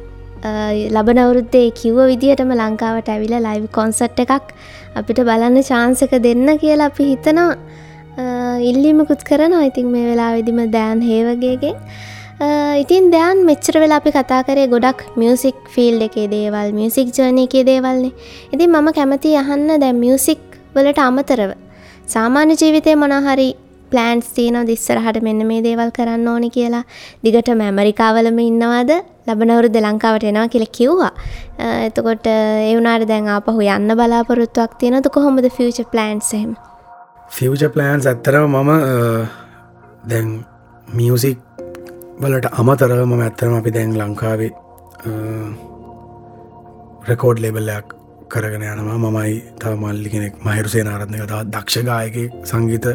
ලබන 0.42 1.18
අවුරුද්දේ 1.24 1.66
කිව්ව 1.72 1.98
විදිහටම 2.10 2.52
ලංකාවට 2.52 3.08
ඇවිල 3.08 3.34
ලයිව් 3.46 3.66
කොන්සට් 3.70 4.22
එකක් 4.24 4.48
අපිට 4.96 5.20
බලන්න 5.28 5.58
ශාන්සක 5.62 6.14
දෙන්න 6.26 6.48
කියලා 6.58 6.90
අපි 6.92 7.04
හිතනවා. 7.10 7.50
ඉල්ලිමකුත් 8.70 9.22
කරන 9.24 9.54
ඉතින් 9.60 9.86
මේ 9.86 10.06
වෙලා 10.10 10.32
විදිම 10.36 10.60
දෑන් 10.76 11.00
හේවගේගෙන් 11.02 11.76
ඉතින් 12.82 13.10
දෑන් 13.14 13.44
මෙච්චර 13.48 13.74
වෙලා 13.84 14.00
අපි 14.02 14.10
කතා 14.10 14.42
කරේ 14.48 14.66
ගොඩක් 14.66 15.00
මියසික් 15.16 15.58
ෆිල් 15.74 15.98
එකේ 16.08 16.28
දේවල් 16.28 16.72
මියසික් 16.72 17.08
ජර්නයකේ 17.18 17.64
දේවල්න්නේ 17.64 18.12
ඉතින් 18.54 18.68
මම 18.70 18.88
කැමති 18.98 19.36
අහන්න 19.42 19.68
දැ 19.84 19.92
මියසික් 20.04 20.42
වලට 20.74 21.08
අමතරව 21.08 21.52
සාමාන්‍ය 22.06 22.54
ජීවිතය 22.54 22.94
මොනහරි 22.96 23.48
ප්ලෑන්ස් 23.92 24.28
තියන 24.36 24.56
දිස්සරහට 24.66 25.22
මෙන්න 25.26 25.46
මේ 25.46 25.62
දේවල් 25.66 25.90
කරන්න 25.96 26.28
ඕනි 26.28 26.48
කියලා? 26.50 26.84
දිගටම 27.24 27.60
ඇමරිකාවලම 27.60 28.38
ඉන්නවාද? 28.42 28.90
ලබනවරුද 29.26 29.76
ලංකාවට 29.84 30.24
එනවා 30.30 30.48
කියල 30.54 30.66
කිව්වා. 30.78 31.12
එතකොට 31.86 32.26
ඒවනාට 32.32 33.06
දැන් 33.12 33.28
ආපහු 33.36 33.60
යන්න 33.76 33.96
බලාපොරොත්තුවක් 34.00 34.74
තියෙනද 34.82 35.08
කොහොමද 35.16 35.48
ෆියච 35.58 35.80
ප්ලන්ස්හෙම 35.92 36.50
ෆියච 37.36 37.62
ප්ලන්ස් 37.76 38.10
ඇත්තරව 38.10 38.44
මම 38.48 38.70
දැන් 40.10 40.28
මියසික් 40.98 41.38
වලට 42.22 42.52
අමතරව 42.60 43.04
මම 43.06 43.22
ඇත්තරම 43.26 43.54
අපි 43.60 43.70
දැන් 43.78 43.98
ලංකාවේ 44.00 44.52
රෙකෝඩ් 47.10 47.38
ලෙබල්ලයක් 47.44 47.86
කරගෙන 48.32 48.62
යනවා. 48.64 48.98
මමයි 49.04 49.32
තව 49.60 49.72
මල්ලි 49.80 50.10
කෙනෙක් 50.12 50.34
මහිරුසේ 50.44 50.84
නාරත්නක 50.88 51.24
තවත් 51.30 51.48
දක්ෂගායක 51.54 52.16
සංගීත 52.50 52.86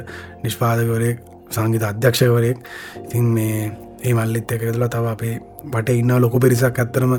නිෂ්පාදකවරයෙක් 0.43 1.17
සංගීත 1.55 1.83
අධ්‍යක්ෂකවරයෙක්. 1.89 2.57
ඉතින් 3.05 3.25
මේ 3.35 3.59
ඒ 4.05 4.13
මල්ලිත් 4.17 4.51
එක 4.55 4.61
තුළ 4.71 4.87
තව 4.95 5.05
අපේ 5.13 5.35
බට 5.73 5.97
ඉන්න 6.01 6.13
ලොකු 6.23 6.39
පිරිසක් 6.39 6.79
ඇත්තරම 6.83 7.13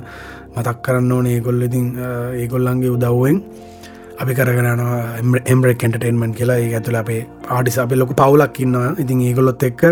මතක් 0.57 0.79
කරන්න 0.85 1.13
ඕන 1.13 1.27
ඒගොල්ල 1.35 1.63
ඉතින් 1.69 1.87
ඒගොල්ලන්ගේ 2.43 2.95
උදව්වෙන් 2.97 3.39
අපි 4.23 4.35
කරගෙනවා 4.35 5.43
එම්බරක් 5.53 5.85
එන්ටර්ටේන්මන් 5.87 6.35
කියලා. 6.39 6.59
ඒ 6.59 6.75
ඇතුළ 6.75 6.99
අපේ 7.01 7.21
ආඩිස 7.57 7.79
අප 7.79 7.93
ලොක 8.03 8.13
පවුලක් 8.21 8.61
ඉන්නවා. 8.65 8.91
ඉතින් 9.03 9.21
ඒගොල්ලොත් 9.29 9.63
එක් 9.63 9.83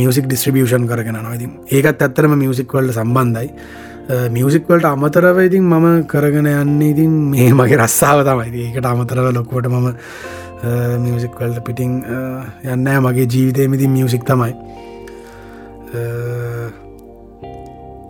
මියසික් 0.00 0.26
ඩිස්ට්‍රිබියෂන් 0.26 0.88
කරගෙනවා 0.90 1.34
ඉතින් 1.38 1.52
ඒකත් 1.76 2.02
ඇත්තරම 2.06 2.34
මියසික් 2.42 2.74
වල්ල 2.74 2.92
සම්බන්ධයි. 2.96 3.48
මියසික්වලට 4.36 4.86
අමතරව 4.94 5.38
ඉතින් 5.48 5.64
මම 5.72 5.86
කරගෙන 6.12 6.46
යන්න 6.54 6.82
ඉතින් 6.82 7.12
මේ 7.32 7.52
මගේ 7.52 7.80
රස්සාාව 7.82 8.24
තමයි. 8.28 8.66
ඒකට 8.66 8.86
අමතරව 8.92 9.32
ලොකුවට 9.38 9.68
මම 9.68 9.88
මියසික්වල්ට 11.04 11.64
පිටිං 11.66 12.02
යන්න 12.74 12.88
මගේ 13.06 13.26
ජීවිතයමති 13.32 13.88
මියසික් 13.96 14.24
තමයි. 14.30 14.52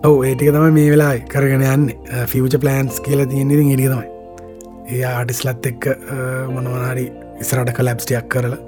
ඔව 0.07 0.23
ඒටික 0.25 0.53
තම 0.55 0.75
මේ 0.75 0.91
වෙලා 0.93 1.15
කරගෙන 1.33 1.65
යන්න. 1.67 1.87
ෆිවච 2.31 2.55
ප්ලන්ස් 2.63 3.01
කියල 3.07 3.25
තියෙන 3.31 3.51
ඉතින් 3.51 3.73
ඉඩි 3.75 3.89
තමයි. 3.93 4.07
ඒ 4.95 5.05
ආටිස්ලත් 5.11 5.67
එක්ක 5.71 5.89
මොනවනාරි 6.55 7.07
ඉස්රට 7.43 7.73
කලැබ්ස්ටියක් 7.79 8.29
කරලා 8.35 8.59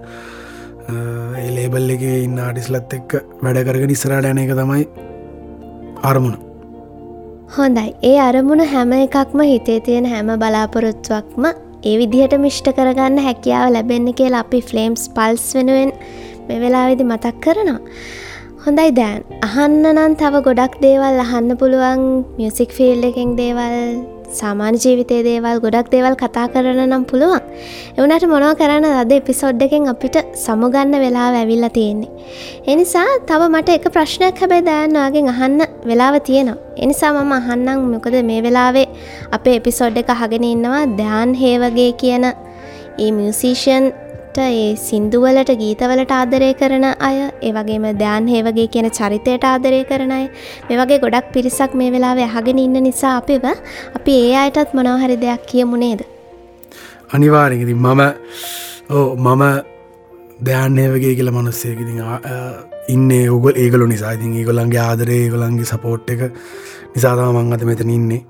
ඒ 1.43 1.51
ලේබල් 1.57 1.91
එක 1.95 2.03
ඉන්න 2.09 2.39
ආටිස්ලත් 2.47 2.97
එක්ක 2.99 3.15
වැඩ 3.45 3.61
කරගෙන 3.69 3.95
ඉස්රට 3.97 4.27
යන 4.33 4.41
එක 4.45 4.51
තමයි 4.59 4.89
අරමුණ. 6.11 6.37
හොඳයි. 7.57 7.95
ඒ 8.11 8.19
අරමුණ 8.29 8.65
හැම 8.73 8.97
එකක්ම 8.99 9.45
හිතේ 9.53 9.81
තියෙන 9.89 10.11
හැම 10.15 10.33
බලාපොරොත්තුවක්ම 10.43 11.47
ඒ 11.91 11.95
විදිහට 12.01 12.35
මිෂ්ට 12.47 12.73
කරගන්න 12.79 13.23
හැකියාව 13.29 13.71
ලැබෙන්න 13.77 14.11
කියලා 14.23 14.43
අපි 14.47 14.61
ෆ්ලේම්ස් 14.73 15.07
පල්ස් 15.19 15.47
වෙනුවෙන් 15.61 15.95
මෙ 16.49 16.59
වෙලාවිදි 16.65 17.07
මතක් 17.07 17.39
කරනවා. 17.47 17.79
හොඳයි 18.65 18.91
දෑන් 18.97 19.21
අහන්න 19.47 19.85
නම් 19.91 20.15
තව 20.21 20.41
ගොඩක් 20.47 20.73
දේවල් 20.83 21.19
අහන්න 21.23 21.53
පුළුවන් 21.61 22.01
මියසික් 22.39 22.73
ෆිල්ඩ 22.79 23.05
එකෙන් 23.09 23.31
දේවල් 23.39 23.77
සාමාන්‍ය 24.39 24.81
ජීවිතේ 24.83 25.21
දේවල් 25.27 25.61
ගොඩක් 25.65 25.87
දේවල් 25.95 26.15
කතා 26.23 26.45
කරන 26.55 26.81
නම් 26.83 27.05
පුළුවන් 27.11 27.47
එවනට 27.97 28.27
මොනව 28.33 28.51
කරන්න 28.59 28.87
අද 28.95 29.15
එපිසොඩ් 29.19 29.65
එකෙන් 29.67 29.87
අපිට 29.93 30.19
සමුගන්න 30.43 30.93
වෙලා 31.05 31.31
ඇවිල්ලා 31.39 31.73
තියෙන්නේ. 31.79 32.11
එනිසා 32.67 33.07
තව 33.31 33.49
මට 33.49 33.79
එක 33.79 33.89
ප්‍රශ්නයක් 33.97 34.43
හැබැයි 34.43 34.67
දෑන්වාගෙන් 34.69 35.33
අහන්න 35.35 35.59
වෙලාව 35.89 36.21
තියෙනවා. 36.21 36.61
එනිසා 36.77 37.15
මම 37.15 37.33
අහන්නම් 37.39 37.89
මොකද 37.95 38.19
මේ 38.31 38.43
වෙලාවේ 38.43 38.87
අපේ 39.33 39.57
එපිසොඩ් 39.63 39.97
එක 40.03 40.13
අහගෙන 40.17 40.47
ඉන්නවා 40.53 40.85
ධ්‍යාන් 41.01 41.33
හේවගේ 41.43 41.91
කියන 42.03 42.29
ඒ 42.29 43.11
මියසිෂන් 43.11 43.89
ඒ 44.39 44.77
සින්දුවලට 44.77 45.51
ගීතවලට 45.61 46.13
ආදරය 46.13 46.51
කරන 46.55 46.87
අය 47.09 47.17
ඒවගේම 47.43 47.85
ධ්‍යාන් 48.01 48.29
හේවගේ 48.29 48.67
කියන 48.69 48.89
චරිතයට 48.91 49.45
ආදරය 49.45 49.81
කරන 49.85 50.13
අය 50.13 50.25
මේ 50.69 50.79
වගේ 50.81 51.01
ගොඩක් 51.05 51.33
පිරිසක් 51.35 51.75
මේ 51.75 51.91
වෙලාවේ 51.93 52.29
අහගෙන 52.31 52.59
ඉන්න 52.59 52.83
නිසා 52.83 53.17
අපිව 53.17 53.45
අපි 53.97 54.13
ඒ 54.21 54.37
අයටත් 54.37 54.75
මොනවහරි 54.75 55.17
දෙයක් 55.17 55.47
කියමු 55.47 55.77
නේද? 55.77 56.01
අනිවාරෙකති 57.13 57.75
මම 57.77 58.03
ඕ 58.91 59.17
මම 59.17 59.43
දෑන්නේ 60.47 60.89
වගේ 60.95 61.15
කියල 61.15 61.31
මනුස්සයකති 61.31 61.95
ඉන්න 62.89 63.11
ඔගල් 63.31 63.55
ඒගලු 63.57 63.87
නිසා. 63.87 64.13
ඉතින් 64.13 64.37
ඒගොලන්ගේ 64.37 64.81
ආදරේ 64.81 65.25
ගොලන්ගේ 65.29 65.67
සපෝට් 65.67 66.11
එක 66.11 66.23
නිසාතම 66.95 67.35
මං 67.35 67.53
අත 67.53 67.65
මෙතන 67.65 67.91
ඉන්නේ. 67.91 68.23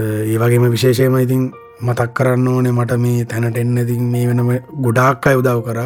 ඒ 0.00 0.36
වගේම 0.38 0.70
විශේෂයම 0.70 1.18
ඉතින් 1.18 1.50
මතක් 1.86 2.10
කරන්න 2.16 2.48
ඕනේ 2.48 2.72
මට 2.72 2.98
මේ 3.04 3.24
තැනට 3.24 3.58
එන්න 3.62 3.78
ඉතින් 3.78 4.02
මේ 4.12 4.26
වෙනම 4.28 4.50
ගොඩාක් 4.84 5.26
අය 5.28 5.36
උදව් 5.40 5.60
කර. 5.66 5.80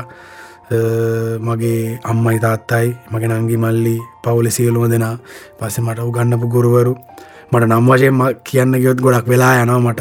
මගේ 1.46 1.98
අම්මයි 2.10 2.38
තාත්තයි 2.44 2.88
මගේ 3.12 3.28
නංගි 3.28 3.56
මල්ලි 3.64 3.96
පවුල 4.24 4.48
සියලුම 4.56 4.88
දෙනා. 4.92 5.16
පස්සේ 5.58 5.84
මට 5.84 5.98
උගන්නපු 6.08 6.48
ගුරුවරු. 6.54 6.94
මට 7.52 7.68
නම් 7.68 7.90
වශයෙන් 7.90 8.22
කියන්න 8.44 8.72
ගයොත් 8.84 9.00
ගොඩක් 9.06 9.28
වෙලා 9.32 9.54
යනවා 9.62 9.80
මට 9.80 10.00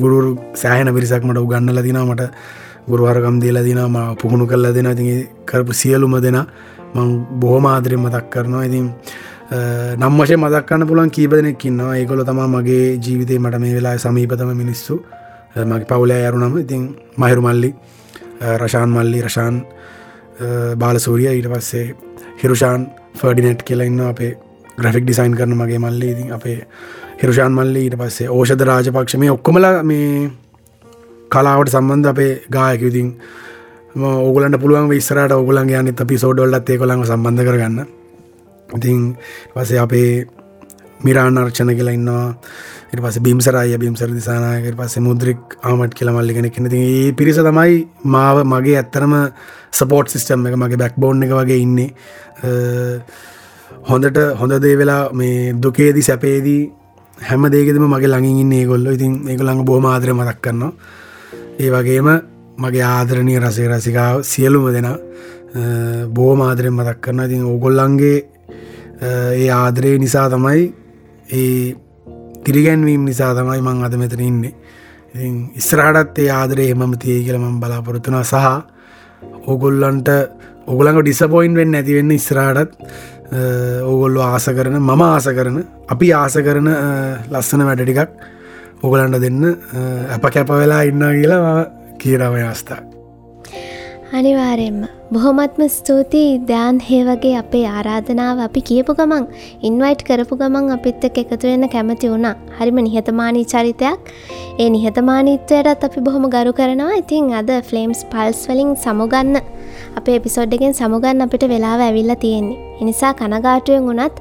ගුරුරු 0.00 0.30
සෑහන 0.62 0.90
පිරිසක් 0.96 1.22
මට 1.24 1.44
උගන්නල 1.44 1.82
දින 1.86 1.98
මට 2.02 2.32
ගුරුවරකම් 2.90 3.38
දීලා 3.42 3.62
දින 3.68 3.80
ම 3.84 3.96
පුහුණු 4.20 4.46
කරලා 4.46 4.74
දෙෙන. 4.74 4.90
ති 4.96 5.28
කරපු 5.46 5.72
සියලුම 5.72 6.18
දෙනා 6.26 6.46
මං 6.94 7.08
බොහොම 7.40 7.66
ආදරෙන් 7.66 8.00
මතක් 8.00 8.26
කරනවා. 8.32 8.64
ඉතින් 8.68 8.90
නම් 10.00 10.18
වශය 10.20 10.36
මදක්කන්න 10.36 10.88
පුළන් 10.90 11.14
කීපදනෙක් 11.16 11.64
ඉන්නවා. 11.64 11.94
ඒකොල 12.00 12.24
තමා 12.24 12.48
මගේ 12.48 12.98
ජීවිතය 13.04 13.38
මට 13.38 13.62
මේ 13.62 13.74
වෙලා 13.78 13.96
සමීපතම 13.98 14.52
මිනිස්සු. 14.62 14.98
මගේ 15.64 15.88
පවුලෑ 15.90 16.26
අරුනම 16.26 16.58
ඉතින් 16.58 16.84
මහිරු 17.16 17.42
මල්ලි 17.42 17.70
රශාන් 18.62 18.90
මල්ලි 18.90 19.22
රශාන් 19.22 19.64
බාලසූරිය. 20.76 21.28
ඊට 21.30 21.50
පස්සේ 21.52 21.94
හිරුෂාන් 22.42 22.86
ෆර්ඩිනෙට් 23.20 23.62
කියලඉන්න 23.62 24.00
අපේ 24.00 24.32
ග්‍රෆික් 24.78 25.04
ඩිසයින් 25.04 25.34
කරන 25.36 25.56
මගේ 25.56 25.78
මල්ලි. 25.78 26.10
ඉතින් 26.10 26.32
අපේ 26.32 26.58
හිරුෂාන් 27.22 27.52
මල්ලි 27.52 27.84
ඊට 27.86 27.98
පස්සේ 27.98 28.28
ඕෂධ 28.30 28.64
රාජපක්ෂ. 28.64 29.16
මේ 29.16 29.30
ඔක්කොමල 29.30 29.66
මේ 29.82 30.30
කලාවට 31.30 31.74
සම්බන්ධ 31.74 32.10
අපේ 32.12 32.32
ගායක 32.50 32.82
ඉතින් 32.82 33.08
ඕගලන්ට 33.96 34.60
පුළුවන් 34.60 34.88
විස්සරට 34.88 35.32
ඔගලන් 35.32 35.70
යන 35.70 35.94
අපි 35.98 36.18
සෝඩොල්ලත් 36.18 36.70
ඒ 36.70 36.78
කොළඟ 36.78 37.06
සම්බන්ධ 37.06 37.44
කරගන්න. 37.44 37.86
ඉතින් 38.76 39.16
පසේ 39.54 39.78
අපේ 39.78 40.26
මිරාණ 41.04 41.38
අර්චන 41.38 41.70
කියලා 41.78 41.94
ඉන්නවා. 41.98 42.26
එට 42.90 43.00
පස 43.04 43.18
බිම්සරය 43.26 43.78
බිම්සර 43.78 44.10
දිසානායකට 44.10 44.76
පස්සේ 44.80 45.04
මුද්‍රික් 45.08 45.56
ආමට් 45.62 45.94
කියල 45.94 46.10
මල්ලිගෙන 46.10 46.50
කෙන 46.50 46.70
ති 46.74 46.82
ඒ 46.92 47.12
පිරිස 47.12 47.40
තමයි 47.48 47.74
මාව 48.14 48.44
මගේ 48.44 48.76
ඇත්තරම 48.76 49.14
සපෝට් 49.72 50.14
සිිස්ටම් 50.14 50.46
එක 50.48 50.56
මගේ 50.56 50.80
බැක් 50.82 50.96
බෝන් 50.96 51.22
එක 51.22 51.34
වගේ 51.38 51.60
ඉන්නේ. 51.66 51.90
හොඳට 53.90 54.18
හොඳ 54.40 54.58
දේ 54.64 54.76
වෙලා 54.76 55.02
මේ 55.12 55.52
දුකේදී 55.64 56.08
සැපේදී 56.10 56.62
හැම 57.18 57.50
දේකෙදම 57.54 57.86
මගේ 57.94 58.12
ළඟින් 58.14 58.40
ඉන්න 58.44 58.56
ඒගොල්ල. 58.60 58.88
ඉතින් 58.96 59.12
ඒගොළඟ 59.28 59.62
බෝම 59.64 59.86
ආදර 59.86 60.14
මතක් 60.14 60.40
කරනවා. 60.40 60.72
ඒ 61.58 61.70
වගේම 61.70 62.08
මගේ 62.58 62.84
ආදරණය 62.84 63.34
රසේ 63.38 63.68
රසිකාව 63.68 64.22
සියලුම 64.22 64.66
දෙෙන 64.74 64.88
බෝම 66.12 66.40
ආදරෙන් 66.42 66.74
මතක් 66.74 67.00
කරන 67.00 67.20
ඉතින් 67.24 67.44
ඕගොල්ලන්ගේ 67.44 68.18
ඒ 69.02 69.48
ආදරේ 69.50 69.98
නිසා 69.98 70.28
තමයි 70.30 70.62
ඒ 71.30 71.76
තිරිගැන්වීම් 72.44 73.04
නිසා 73.04 73.34
තමයි 73.34 73.60
මං 73.60 73.84
අද 73.84 73.94
මෙතන 73.96 74.20
ඉන්නේ. 74.22 74.54
ඉතින් 75.14 75.50
ඉස්රාටත් 75.56 76.18
ඒ 76.18 76.30
ආදරේ 76.30 76.70
එමම 76.70 76.96
තිය 76.98 77.22
කියලම 77.24 77.60
බලාපොරොත්තුනා 77.60 78.24
සහ 78.24 78.46
ඕගොල්ලන්ට 79.46 80.08
ඔගලඟ 80.66 81.00
ඩිසපොයින්් 81.02 81.54
වෙන්න 81.54 81.74
ඇතිවෙන්න 81.74 82.12
ඉස්රාටත් 82.12 82.76
ඕගොල්ලු 83.84 84.20
ආස 84.22 84.48
කරන 84.48 84.76
මම 84.78 85.02
ආස 85.02 85.28
කරන 85.30 85.56
අපි 85.88 86.12
ආස 86.14 86.36
කරන 86.38 86.68
ලස්සන 87.30 87.64
වැඩ 87.64 87.82
ටිකක් 87.82 88.10
ඔගලන්ට 88.82 89.20
දෙන්න 89.20 89.42
අප 90.10 90.30
කැප 90.30 90.54
වෙලා 90.54 90.84
ඉන්න 90.84 91.04
කියලා 91.16 91.56
කියරවය 91.98 92.42
අවස්ථා 92.42 92.97
අනිවාරයෙන්ම 94.16 94.78
බොහොමත්ම 95.14 95.62
ස්තුතියි 95.74 96.28
දෑන් 96.50 96.76
හේ 96.86 97.00
වගේ 97.08 97.32
අපේ 97.40 97.64
ආරාධනාව 97.72 98.38
අපි 98.46 98.60
කියපු 98.68 98.92
ගමන් 98.98 99.24
ඉන්වයිට් 99.68 100.02
කරපු 100.08 100.38
ගමන් 100.40 100.72
අපිත් 100.76 101.04
එක් 101.08 101.18
එකතු 101.22 101.44
වෙන්න 101.50 101.68
කැමති 101.74 102.12
වුණා. 102.12 102.34
හරිම 102.58 102.78
නිහතමානී 102.86 103.44
චරිතයක්. 103.52 103.98
ඒ 104.62 104.68
නිහතමානීත්වයටත් 104.76 105.84
අපි 105.88 106.00
බොහොම 106.06 106.24
ගරු 106.34 106.52
කරනවා. 106.60 106.98
ඉතින් 107.02 107.32
අද 107.40 107.50
ෆ්ලේම්ස් 107.68 108.00
පල්ස් 108.12 108.40
වලින් 108.50 108.70
සමුගන්න 108.84 109.34
අපේ 109.98 110.18
එපිසෝඩ්ඩගෙන් 110.20 110.78
සමුගන්න 110.80 111.24
අපිට 111.26 111.44
වෙලාව 111.54 111.82
ඇවිල්ල 111.88 112.14
තියෙන්නේ. 112.24 112.60
එනිසා 112.82 113.12
කනගාටුවෙන් 113.20 113.88
වුණත් 113.88 114.16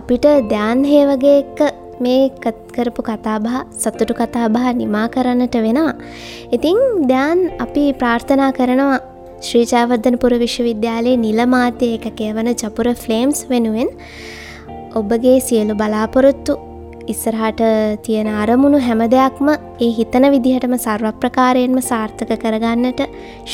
අපිට 0.00 0.26
දෑන් 0.54 0.82
හේ 0.92 1.04
වගේ 1.10 1.36
එක්ක 1.42 1.60
මේ 2.04 2.24
කරපු 2.74 3.02
කතාබහ 3.02 3.46
සතුටු 3.82 4.14
කතාබහ 4.14 4.66
නිමා 4.80 5.06
කරන්නට 5.14 5.54
වෙනවා. 5.66 5.94
ඉතිං 6.56 6.78
දෑන් 7.12 7.40
අපි 7.66 7.84
ප්‍රාර්ථනා 8.02 8.50
කරනවා 8.58 8.98
ශ්‍රීජාවර්ධනපුර 9.46 10.32
විශ්වවිද්‍යාලයේ 10.42 11.18
නිලමාත්‍ය 11.24 11.88
ඒකකය 11.96 12.30
වන 12.36 12.48
චපුර 12.62 12.88
ෆ්ලේම්ස් 13.02 13.40
වෙනුවෙන් 13.50 13.90
ඔබගේ 15.00 15.36
සියලු 15.40 15.74
බලාපොරොත්තු 15.80 16.54
ඉස්සරහට 17.12 17.62
තියෙන 18.02 18.28
අරමුණු 18.34 18.80
හැම 18.86 19.02
දෙයක්ම 19.14 19.48
ඒ 19.84 19.90
හිතන 19.98 20.26
විදිහටම 20.34 20.74
සර්වප්‍රකාරයෙන්ම 20.78 21.78
සාර්ථක 21.90 22.32
කරගන්නට 22.44 23.02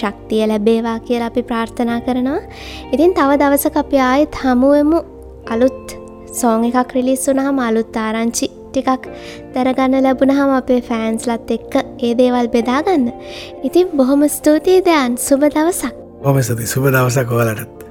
ශක්තිය 0.00 0.42
ලැබේවා 0.52 0.98
කියලා 1.06 1.30
අපි 1.32 1.42
ප්‍රාර්ථනා 1.50 2.00
කරනවා. 2.06 2.40
ඉතින් 2.94 3.14
තව 3.18 3.38
දවසක 3.42 3.76
අපි 3.84 4.04
ආයෙත් 4.08 4.42
හමුවමු 4.42 5.00
අලුත් 5.46 5.96
සෝං 6.40 6.68
එකක් 6.70 6.92
රිලිස් 6.98 7.24
වුනහම 7.28 7.58
අලුත් 7.68 7.96
ආරංචි 7.98 8.48
ටිකක් 8.74 9.08
දැරගන්න 9.54 10.00
ලැබුණහම 10.02 10.56
අපේ 10.56 10.80
ෆෑන්ස්ලත් 10.82 11.54
එක්ක 11.56 11.78
ඒ 12.00 12.12
දේවල් 12.14 12.48
බෙදාගන්න. 12.48 13.06
ඉතින් 13.62 13.94
බොහොම 13.94 14.28
ස්තුතියි 14.30 14.82
දයන් 14.82 15.16
සුබ 15.20 15.48
දවසක්. 15.48 15.94
හොමසති 16.22 16.66
සුබ 16.66 16.86
දවසක් 16.88 17.26
කෝලටත්. 17.28 17.84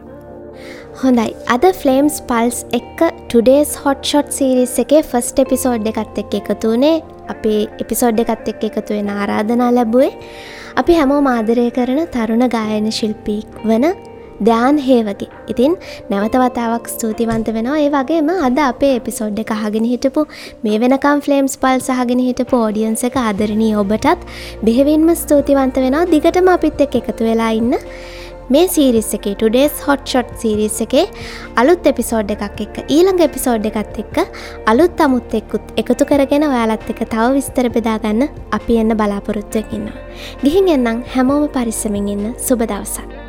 හොඳයි 1.02 1.32
අද 1.50 1.66
ෆලේම්ස් 1.82 2.18
පල්ස් 2.30 2.58
එක්ක 2.78 3.00
ටඩේස් 3.30 3.72
හොට් 3.84 4.02
ෂොට් 4.04 4.30
සිරිස් 4.32 4.76
එකේ 4.84 5.02
ෆස්ට 5.04 5.44
එපිසෝඩ් 5.44 5.88
එකත් 5.92 6.20
එක් 6.22 6.36
එකතුනේ 6.40 6.96
අපේ 7.30 7.62
එපිසෝඩ් 7.84 8.22
එකත් 8.24 8.52
එක් 8.52 8.64
එකතු 8.70 8.94
වෙන 8.94 9.10
ආරාධනා 9.12 9.72
ලැබුවේ 9.78 10.12
අපි 10.76 10.98
හැමෝ 11.00 11.22
මාදරය 11.22 11.66
කරන 11.72 12.02
තරුණ 12.14 12.46
ගායන 12.56 12.88
ශිල්පීක් 12.92 13.58
වන 13.68 13.86
ධ්‍යාන් 14.40 14.82
හේවගේ 14.88 15.30
ඉතින් 15.48 15.76
නැවතවතාවක් 16.10 16.88
ස්තුතිවන්ත 16.88 17.54
වෙනවා 17.58 17.80
ඒ 17.80 17.90
වගේම 17.90 18.32
අද 18.40 18.60
අපේ 18.64 18.94
එපිසෝඩ් 19.00 19.44
එක 19.44 19.54
අහගෙන 19.58 19.88
හිටපු 19.92 20.26
මේ 20.64 20.82
වෙනකම් 20.84 21.24
ෆලේම්ස් 21.28 21.56
පල් 21.58 21.86
සහගෙන 21.90 22.26
හිටපු 22.28 22.64
ෝඩියන්ස 22.64 23.06
එක 23.10 23.22
ආදරණී 23.26 23.72
ඔබටත් 23.84 24.28
බෙහෙවින්ම 24.66 25.08
ස්තුතිවන්ත 25.24 25.80
වෙනවා 25.86 26.10
දිගටම 26.14 26.52
අපිත් 26.58 26.86
එක් 26.88 27.00
එකතු 27.02 27.30
වෙලා 27.30 27.54
ඉන්න 27.62 27.80
මේ 28.50 28.68
සීරිස් 28.68 29.10
එක 29.18 29.26
ටඩේස් 29.32 29.84
හොට් 29.86 30.04
ෂොට් 30.06 30.32
සිරිස් 30.42 30.78
එකේ 30.86 31.06
අලුත් 31.62 31.88
එපිසෝඩ් 31.92 32.34
එකක් 32.36 32.64
එක්ක 32.66 32.78
ඊළඟ 32.88 33.24
එපිසෝඩ් 33.28 33.68
එකත් 33.72 34.00
එක්ක 34.04 34.18
අලුත් 34.68 35.04
අමුත් 35.06 35.36
එක්කුත් 35.40 35.74
එකතු 35.84 36.10
කරගෙන 36.12 36.48
ඔයාලත් 36.50 36.88
එක 36.94 37.04
තව 37.06 37.28
විස්තර 37.38 37.72
බෙදාගන්න 37.78 38.28
අපි 38.52 38.80
එන්න 38.84 38.98
බලාපොරොත්තුවකින්නවා. 39.02 40.00
ගිහින් 40.44 40.72
එන්නම් 40.78 41.04
හැමෝම 41.16 41.48
පරිස්සමින් 41.50 42.10
ඉන්න 42.16 42.34
සුබ 42.48 42.60
දවසක්. 42.64 43.23